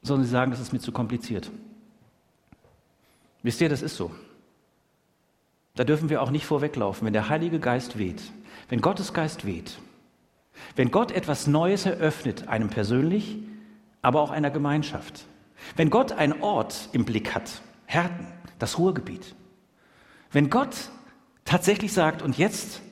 sondern 0.00 0.24
sie 0.24 0.32
sagen, 0.32 0.50
das 0.50 0.60
ist 0.60 0.72
mir 0.72 0.80
zu 0.80 0.92
kompliziert. 0.92 1.50
Wisst 3.48 3.62
ihr, 3.62 3.70
das 3.70 3.80
ist 3.80 3.96
so. 3.96 4.10
Da 5.74 5.84
dürfen 5.84 6.10
wir 6.10 6.20
auch 6.20 6.30
nicht 6.30 6.44
vorweglaufen, 6.44 7.06
wenn 7.06 7.14
der 7.14 7.30
Heilige 7.30 7.58
Geist 7.58 7.96
weht, 7.96 8.20
wenn 8.68 8.82
Gottes 8.82 9.14
Geist 9.14 9.46
weht, 9.46 9.78
wenn 10.76 10.90
Gott 10.90 11.12
etwas 11.12 11.46
Neues 11.46 11.86
eröffnet, 11.86 12.46
einem 12.48 12.68
persönlich, 12.68 13.38
aber 14.02 14.20
auch 14.20 14.32
einer 14.32 14.50
Gemeinschaft, 14.50 15.24
wenn 15.76 15.88
Gott 15.88 16.12
einen 16.12 16.42
Ort 16.42 16.90
im 16.92 17.06
Blick 17.06 17.34
hat, 17.34 17.62
Härten, 17.86 18.26
das 18.58 18.76
Ruhrgebiet. 18.76 19.34
Wenn 20.30 20.50
Gott 20.50 20.90
tatsächlich 21.46 21.94
sagt, 21.94 22.20
und 22.20 22.36
jetzt 22.36 22.82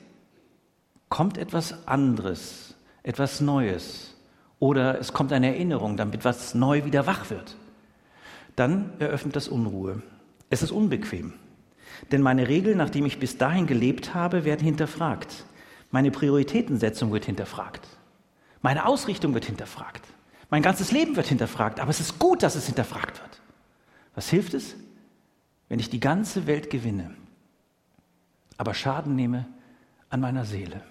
kommt 1.07 1.37
etwas 1.37 1.87
anderes, 1.87 2.73
etwas 3.03 3.41
Neues, 3.41 4.15
oder 4.57 4.99
es 4.99 5.13
kommt 5.13 5.31
eine 5.33 5.49
Erinnerung, 5.49 5.97
damit 5.97 6.25
was 6.25 6.55
neu 6.55 6.83
wieder 6.83 7.05
wach 7.05 7.29
wird, 7.29 7.55
dann 8.55 8.93
eröffnet 8.97 9.35
das 9.35 9.49
Unruhe. 9.49 10.01
Es 10.49 10.61
ist 10.61 10.71
unbequem. 10.71 11.33
Denn 12.11 12.21
meine 12.21 12.47
Regeln, 12.47 12.77
nachdem 12.77 13.05
ich 13.05 13.19
bis 13.19 13.37
dahin 13.37 13.67
gelebt 13.67 14.13
habe, 14.13 14.45
werden 14.45 14.63
hinterfragt. 14.63 15.45
Meine 15.91 16.11
Prioritätensetzung 16.11 17.11
wird 17.11 17.25
hinterfragt. 17.25 17.87
Meine 18.61 18.85
Ausrichtung 18.85 19.33
wird 19.33 19.45
hinterfragt. 19.45 20.05
Mein 20.49 20.61
ganzes 20.61 20.91
Leben 20.91 21.15
wird 21.15 21.27
hinterfragt. 21.27 21.79
Aber 21.79 21.89
es 21.89 21.99
ist 21.99 22.19
gut, 22.19 22.43
dass 22.43 22.55
es 22.55 22.67
hinterfragt 22.67 23.21
wird. 23.21 23.41
Was 24.15 24.29
hilft 24.29 24.53
es? 24.53 24.75
wenn 25.69 25.79
ich 25.79 25.89
die 25.89 25.99
ganze 25.99 26.47
Welt 26.47 26.69
gewinne, 26.69 27.13
aber 28.57 28.73
Schaden 28.73 29.15
nehme 29.15 29.45
an 30.09 30.21
meiner 30.21 30.45
Seele? 30.45 30.81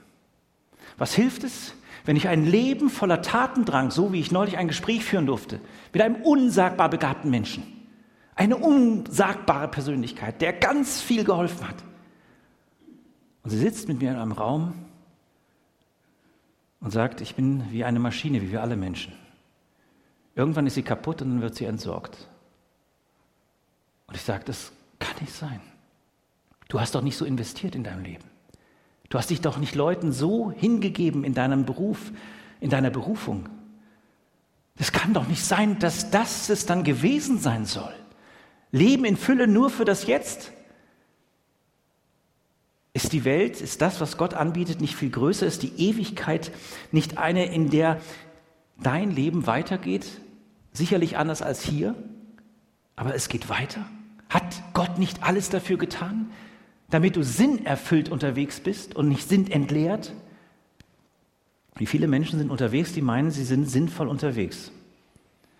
Was 0.98 1.14
hilft 1.14 1.44
es, 1.44 1.74
wenn 2.04 2.16
ich 2.16 2.28
ein 2.28 2.44
Leben 2.44 2.90
voller 2.90 3.22
Tatendrang, 3.22 3.90
so 3.90 4.12
wie 4.12 4.20
ich 4.20 4.30
neulich 4.30 4.56
ein 4.56 4.68
Gespräch 4.68 5.04
führen 5.04 5.26
durfte, 5.26 5.60
mit 5.92 6.02
einem 6.02 6.16
unsagbar 6.16 6.88
begabten 6.88 7.30
Menschen, 7.30 7.64
eine 8.36 8.56
unsagbare 8.56 9.66
Persönlichkeit, 9.66 10.40
der 10.42 10.52
ganz 10.52 11.00
viel 11.00 11.24
geholfen 11.24 11.66
hat. 11.66 11.76
Und 13.42 13.50
sie 13.50 13.58
sitzt 13.58 13.88
mit 13.88 14.00
mir 14.00 14.10
in 14.10 14.16
einem 14.16 14.32
Raum 14.32 14.74
und 16.80 16.90
sagt, 16.90 17.22
ich 17.22 17.34
bin 17.34 17.70
wie 17.72 17.84
eine 17.84 17.98
Maschine, 17.98 18.42
wie 18.42 18.52
wir 18.52 18.62
alle 18.62 18.76
Menschen. 18.76 19.14
Irgendwann 20.34 20.66
ist 20.66 20.74
sie 20.74 20.82
kaputt 20.82 21.22
und 21.22 21.30
dann 21.30 21.40
wird 21.40 21.54
sie 21.54 21.64
entsorgt. 21.64 22.28
Und 24.06 24.14
ich 24.16 24.22
sage, 24.22 24.44
das 24.44 24.70
kann 24.98 25.16
nicht 25.20 25.32
sein. 25.32 25.60
Du 26.68 26.78
hast 26.78 26.94
doch 26.94 27.02
nicht 27.02 27.16
so 27.16 27.24
investiert 27.24 27.74
in 27.74 27.84
deinem 27.84 28.04
Leben. 28.04 28.24
Du 29.08 29.18
hast 29.18 29.30
dich 29.30 29.40
doch 29.40 29.56
nicht 29.56 29.74
Leuten 29.74 30.12
so 30.12 30.50
hingegeben 30.50 31.24
in 31.24 31.32
deinem 31.32 31.64
Beruf, 31.64 32.12
in 32.60 32.68
deiner 32.68 32.90
Berufung. 32.90 33.48
Es 34.76 34.92
kann 34.92 35.14
doch 35.14 35.26
nicht 35.26 35.44
sein, 35.44 35.78
dass 35.78 36.10
das 36.10 36.50
es 36.50 36.66
dann 36.66 36.84
gewesen 36.84 37.38
sein 37.38 37.64
soll. 37.64 37.94
Leben 38.70 39.04
in 39.04 39.16
Fülle 39.16 39.46
nur 39.46 39.70
für 39.70 39.84
das 39.84 40.06
Jetzt. 40.06 40.52
Ist 42.92 43.12
die 43.12 43.24
Welt, 43.24 43.60
ist 43.60 43.82
das, 43.82 44.00
was 44.00 44.16
Gott 44.16 44.34
anbietet, 44.34 44.80
nicht 44.80 44.96
viel 44.96 45.10
größer? 45.10 45.46
Ist 45.46 45.62
die 45.62 45.72
Ewigkeit 45.76 46.50
nicht 46.92 47.18
eine, 47.18 47.52
in 47.52 47.70
der 47.70 48.00
dein 48.82 49.10
Leben 49.10 49.46
weitergeht? 49.46 50.06
Sicherlich 50.72 51.16
anders 51.16 51.42
als 51.42 51.62
hier, 51.62 51.94
aber 52.96 53.14
es 53.14 53.28
geht 53.28 53.48
weiter. 53.48 53.86
Hat 54.28 54.62
Gott 54.72 54.98
nicht 54.98 55.22
alles 55.22 55.50
dafür 55.50 55.76
getan, 55.76 56.30
damit 56.90 57.16
du 57.16 57.22
sinnerfüllt 57.22 58.08
unterwegs 58.08 58.60
bist 58.60 58.96
und 58.96 59.08
nicht 59.08 59.28
sinnentleert? 59.28 60.12
Wie 61.76 61.86
viele 61.86 62.08
Menschen 62.08 62.38
sind 62.38 62.50
unterwegs, 62.50 62.92
die 62.92 63.02
meinen, 63.02 63.30
sie 63.30 63.44
sind 63.44 63.68
sinnvoll 63.68 64.08
unterwegs? 64.08 64.70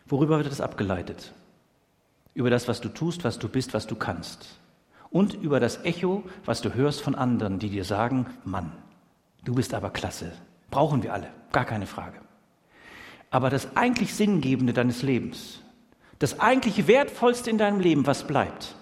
Worüber 0.07 0.39
wird 0.39 0.51
das 0.51 0.61
abgeleitet? 0.61 1.35
Über 2.37 2.51
das, 2.51 2.69
was 2.69 2.83
du 2.83 2.91
tust, 2.91 3.25
was 3.25 3.39
du 3.39 3.49
bist, 3.49 3.73
was 3.73 3.87
du 3.87 3.97
kannst. 3.97 4.59
Und 5.09 5.33
über 5.33 5.59
das 5.59 5.85
Echo, 5.85 6.23
was 6.45 6.61
du 6.61 6.75
hörst 6.75 7.01
von 7.01 7.15
anderen, 7.15 7.59
die 7.59 7.71
dir 7.71 7.85
sagen, 7.85 8.27
Mann, 8.45 8.73
du 9.47 9.55
bist 9.55 9.73
aber 9.73 9.89
klasse. 9.89 10.33
Brauchen 10.71 11.03
wir 11.03 11.15
alle, 11.15 11.29
gar 11.51 11.65
keine 11.65 11.87
Frage. 11.87 12.21
Aber 13.31 13.49
das 13.49 13.75
eigentlich 13.75 14.15
Sinngebende 14.15 14.75
deines 14.75 15.03
Lebens, 15.03 15.63
das 16.19 16.39
eigentlich 16.39 16.87
Wertvollste 16.87 17.49
in 17.49 17.57
deinem 17.57 17.81
Leben, 17.81 18.07
was 18.07 18.27
bleibt, 18.27 18.75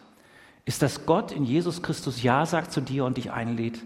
ist, 0.65 0.83
dass 0.83 1.07
Gott 1.07 1.31
in 1.31 1.45
Jesus 1.45 1.81
Christus 1.81 2.25
Ja 2.25 2.47
sagt 2.47 2.73
zu 2.73 2.81
dir 2.81 3.05
und 3.05 3.19
dich 3.19 3.31
einlädt, 3.31 3.85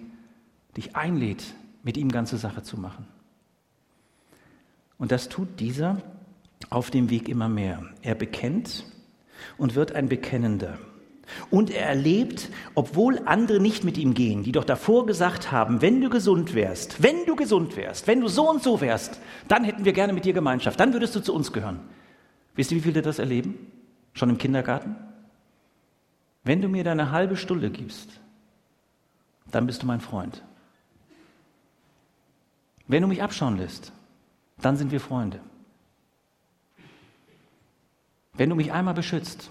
dich 0.79 0.97
einlädt, 0.97 1.45
mit 1.83 1.99
ihm 1.99 2.11
ganze 2.11 2.39
Sache 2.39 2.63
zu 2.63 2.81
machen. 2.81 3.07
Und 4.97 5.13
das 5.13 5.29
tut 5.29 5.61
dieser 5.61 6.01
auf 6.71 6.91
dem 6.91 7.11
Weg 7.11 7.29
immer 7.29 7.51
mehr. 7.51 7.85
Er 8.01 8.15
bekennt 8.15 8.87
und 9.57 9.75
wird 9.75 9.93
ein 9.93 10.09
Bekennender. 10.09 10.79
Und 11.51 11.71
er 11.71 11.87
erlebt, 11.87 12.49
obwohl 12.75 13.21
andere 13.27 13.61
nicht 13.61 13.85
mit 13.85 13.99
ihm 13.99 14.15
gehen, 14.15 14.43
die 14.43 14.53
doch 14.53 14.65
davor 14.65 15.07
gesagt 15.07 15.53
haben, 15.53 15.83
wenn 15.83 16.01
du 16.01 16.09
gesund 16.09 16.55
wärst, 16.55 17.03
wenn 17.03 17.27
du 17.27 17.37
gesund 17.37 17.77
wärst, 17.77 18.07
wenn 18.07 18.21
du 18.21 18.29
so 18.29 18.49
und 18.49 18.63
so 18.63 18.81
wärst, 18.81 19.21
dann 19.47 19.65
hätten 19.65 19.85
wir 19.85 19.93
gerne 19.93 20.13
mit 20.13 20.25
dir 20.25 20.33
Gemeinschaft, 20.33 20.81
dann 20.81 20.93
würdest 20.93 21.15
du 21.15 21.21
zu 21.21 21.35
uns 21.35 21.53
gehören. 21.53 21.81
Wisst 22.55 22.71
ihr, 22.73 22.79
wie 22.79 22.83
viele 22.83 23.03
das 23.03 23.19
erleben? 23.19 23.59
Schon 24.15 24.31
im 24.31 24.39
Kindergarten? 24.39 24.97
Wenn 26.45 26.63
du 26.63 26.69
mir 26.69 26.83
deine 26.83 27.11
halbe 27.11 27.37
Stunde 27.37 27.71
gibst, 27.71 28.21
dann 29.51 29.67
bist 29.67 29.83
du 29.83 29.87
mein 29.87 30.01
Freund. 30.01 30.43
Wenn 32.87 33.03
du 33.03 33.09
mich 33.09 33.23
abschauen 33.23 33.59
lässt, 33.59 33.93
dann 34.61 34.77
sind 34.77 34.91
wir 34.93 35.01
Freunde. 35.01 35.41
Wenn 38.39 38.51
du 38.51 38.57
mich 38.57 38.73
einmal 38.73 38.95
beschützt, 38.95 39.51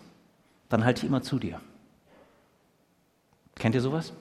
dann 0.69 0.85
halte 0.85 1.01
ich 1.01 1.07
immer 1.07 1.21
zu 1.21 1.39
dir. 1.39 1.59
Kennt 3.55 3.75
ihr 3.75 3.81
sowas? 3.81 4.13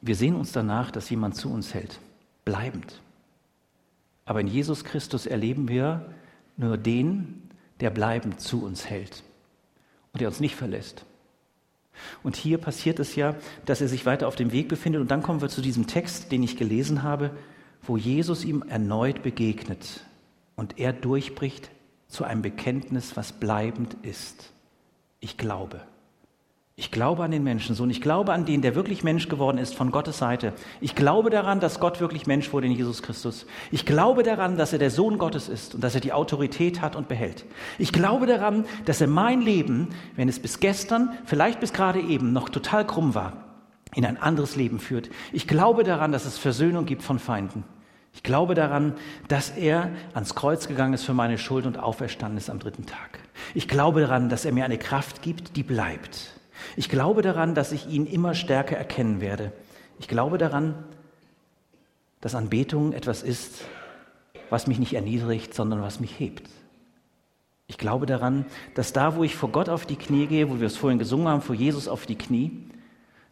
Wir 0.00 0.16
sehen 0.16 0.34
uns 0.34 0.52
danach, 0.52 0.90
dass 0.90 1.10
jemand 1.10 1.36
zu 1.36 1.52
uns 1.52 1.74
hält, 1.74 2.00
bleibend. 2.46 3.02
Aber 4.24 4.40
in 4.40 4.46
Jesus 4.46 4.84
Christus 4.84 5.26
erleben 5.26 5.68
wir 5.68 6.14
nur 6.56 6.78
den, 6.78 7.50
der 7.80 7.90
bleibend 7.90 8.40
zu 8.40 8.64
uns 8.64 8.88
hält 8.88 9.22
und 10.12 10.22
der 10.22 10.28
uns 10.28 10.40
nicht 10.40 10.56
verlässt. 10.56 11.04
Und 12.22 12.36
hier 12.36 12.56
passiert 12.56 13.00
es 13.00 13.16
ja, 13.16 13.34
dass 13.66 13.82
er 13.82 13.88
sich 13.88 14.06
weiter 14.06 14.28
auf 14.28 14.36
dem 14.36 14.52
Weg 14.52 14.68
befindet. 14.68 15.02
Und 15.02 15.10
dann 15.10 15.22
kommen 15.22 15.42
wir 15.42 15.48
zu 15.50 15.60
diesem 15.60 15.86
Text, 15.86 16.32
den 16.32 16.42
ich 16.42 16.56
gelesen 16.56 17.02
habe, 17.02 17.32
wo 17.82 17.98
Jesus 17.98 18.44
ihm 18.44 18.62
erneut 18.62 19.22
begegnet 19.22 20.00
und 20.56 20.78
er 20.78 20.94
durchbricht 20.94 21.70
zu 22.08 22.24
einem 22.24 22.42
Bekenntnis, 22.42 23.16
was 23.16 23.32
bleibend 23.32 23.94
ist. 24.02 24.52
Ich 25.20 25.36
glaube. 25.36 25.82
Ich 26.80 26.92
glaube 26.92 27.24
an 27.24 27.32
den 27.32 27.42
Menschensohn. 27.42 27.90
Ich 27.90 28.00
glaube 28.00 28.32
an 28.32 28.44
den, 28.44 28.62
der 28.62 28.76
wirklich 28.76 29.02
Mensch 29.02 29.28
geworden 29.28 29.58
ist 29.58 29.74
von 29.74 29.90
Gottes 29.90 30.18
Seite. 30.18 30.52
Ich 30.80 30.94
glaube 30.94 31.28
daran, 31.28 31.58
dass 31.58 31.80
Gott 31.80 32.00
wirklich 32.00 32.28
Mensch 32.28 32.52
wurde 32.52 32.68
in 32.68 32.72
Jesus 32.72 33.02
Christus. 33.02 33.46
Ich 33.72 33.84
glaube 33.84 34.22
daran, 34.22 34.56
dass 34.56 34.72
er 34.72 34.78
der 34.78 34.92
Sohn 34.92 35.18
Gottes 35.18 35.48
ist 35.48 35.74
und 35.74 35.82
dass 35.82 35.96
er 35.96 36.00
die 36.00 36.12
Autorität 36.12 36.80
hat 36.80 36.94
und 36.94 37.08
behält. 37.08 37.44
Ich 37.78 37.92
glaube 37.92 38.26
daran, 38.26 38.64
dass 38.84 39.00
er 39.00 39.08
mein 39.08 39.40
Leben, 39.40 39.88
wenn 40.14 40.28
es 40.28 40.38
bis 40.38 40.60
gestern, 40.60 41.10
vielleicht 41.24 41.58
bis 41.58 41.72
gerade 41.72 42.00
eben 42.00 42.32
noch 42.32 42.48
total 42.48 42.86
krumm 42.86 43.12
war, 43.12 43.32
in 43.96 44.06
ein 44.06 44.16
anderes 44.16 44.54
Leben 44.54 44.78
führt. 44.78 45.10
Ich 45.32 45.48
glaube 45.48 45.82
daran, 45.82 46.12
dass 46.12 46.26
es 46.26 46.38
Versöhnung 46.38 46.86
gibt 46.86 47.02
von 47.02 47.18
Feinden. 47.18 47.64
Ich 48.12 48.22
glaube 48.22 48.54
daran, 48.54 48.94
dass 49.28 49.50
er 49.50 49.90
ans 50.14 50.34
Kreuz 50.34 50.66
gegangen 50.66 50.94
ist 50.94 51.04
für 51.04 51.14
meine 51.14 51.38
Schuld 51.38 51.66
und 51.66 51.78
auferstanden 51.78 52.38
ist 52.38 52.50
am 52.50 52.58
dritten 52.58 52.86
Tag. 52.86 53.20
Ich 53.54 53.68
glaube 53.68 54.00
daran, 54.00 54.28
dass 54.28 54.44
er 54.44 54.52
mir 54.52 54.64
eine 54.64 54.78
Kraft 54.78 55.22
gibt, 55.22 55.56
die 55.56 55.62
bleibt. 55.62 56.32
Ich 56.76 56.88
glaube 56.88 57.22
daran, 57.22 57.54
dass 57.54 57.72
ich 57.72 57.86
ihn 57.88 58.06
immer 58.06 58.34
stärker 58.34 58.76
erkennen 58.76 59.20
werde. 59.20 59.52
Ich 60.00 60.08
glaube 60.08 60.38
daran, 60.38 60.74
dass 62.20 62.34
Anbetung 62.34 62.92
etwas 62.92 63.22
ist, 63.22 63.64
was 64.50 64.66
mich 64.66 64.78
nicht 64.78 64.94
erniedrigt, 64.94 65.54
sondern 65.54 65.82
was 65.82 66.00
mich 66.00 66.18
hebt. 66.18 66.48
Ich 67.66 67.78
glaube 67.78 68.06
daran, 68.06 68.46
dass 68.74 68.92
da, 68.92 69.14
wo 69.14 69.24
ich 69.24 69.36
vor 69.36 69.50
Gott 69.50 69.68
auf 69.68 69.84
die 69.86 69.96
Knie 69.96 70.26
gehe, 70.26 70.48
wo 70.48 70.58
wir 70.58 70.66
es 70.66 70.76
vorhin 70.76 70.98
gesungen 70.98 71.28
haben, 71.28 71.42
vor 71.42 71.54
Jesus 71.54 71.86
auf 71.86 72.06
die 72.06 72.16
Knie, 72.16 72.66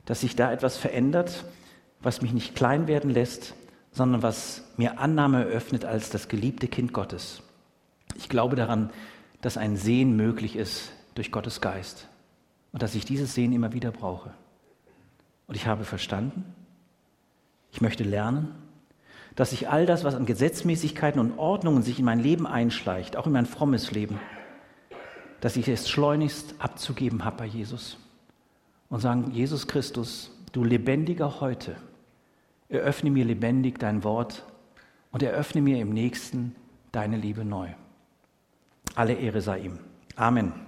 dass 0.05 0.21
sich 0.21 0.37
da 0.37 0.53
etwas 0.53 0.77
verändert, 0.77 1.45
was 2.01 2.21
mich 2.21 2.33
nicht 2.33 2.55
klein 2.55 2.87
werden 2.87 3.11
lässt, 3.11 3.55
sondern 3.97 4.23
was 4.23 4.63
mir 4.77 5.01
Annahme 5.01 5.47
eröffnet 5.47 5.87
als 5.87 6.11
das 6.11 6.29
geliebte 6.29 6.69
Kind 6.69 6.93
Gottes. 6.93 7.41
Ich 8.15 8.29
glaube 8.29 8.55
daran, 8.55 8.91
dass 9.41 9.57
ein 9.57 9.79
Sehen 9.79 10.17
möglich 10.17 10.55
ist 10.55 10.93
durch 11.15 11.33
Gottes 11.33 11.63
Geist 11.63 12.07
und 12.73 12.83
dass 12.83 12.95
ich 12.95 13.07
dieses 13.07 13.35
Sehen 13.35 13.55
immer 13.55 13.73
wieder 13.73 13.93
brauche. 13.93 14.35
Und 15.47 15.55
ich 15.55 15.67
habe 15.67 15.85
verstanden, 15.85 16.45
ich 17.73 17.81
möchte 17.81 18.05
lernen, 18.05 18.55
dass 19.35 19.53
ich 19.53 19.71
all 19.71 19.87
das, 19.87 20.05
was 20.05 20.15
an 20.15 20.27
Gesetzmäßigkeiten 20.27 21.19
und 21.19 21.39
Ordnungen 21.39 21.83
sich 21.83 21.99
in 21.99 22.05
mein 22.05 22.21
Leben 22.21 22.47
einschleicht, 22.47 23.17
auch 23.17 23.27
in 23.27 23.33
mein 23.33 23.47
frommes 23.47 23.93
Leben, 23.93 24.21
dass 25.41 25.57
ich 25.57 25.69
es 25.69 25.89
schleunigst 25.89 26.57
abzugeben 26.59 27.25
habe 27.25 27.39
bei 27.39 27.47
Jesus 27.47 27.97
und 28.91 29.01
sagen, 29.01 29.31
Jesus 29.31 29.67
Christus, 29.67 30.31
du 30.53 30.65
lebendiger 30.65 31.41
heute, 31.41 31.77
Eröffne 32.69 33.11
mir 33.11 33.25
lebendig 33.25 33.79
dein 33.79 34.05
Wort 34.05 34.45
und 35.13 35.23
eröffne 35.23 35.61
mir 35.63 35.79
im 35.81 35.91
nächsten 35.91 36.55
deine 36.93 37.17
Liebe 37.17 37.45
neu. 37.45 37.69
Alle 38.95 39.15
Ehre 39.15 39.41
sei 39.41 39.61
ihm. 39.61 39.79
Amen. 40.17 40.66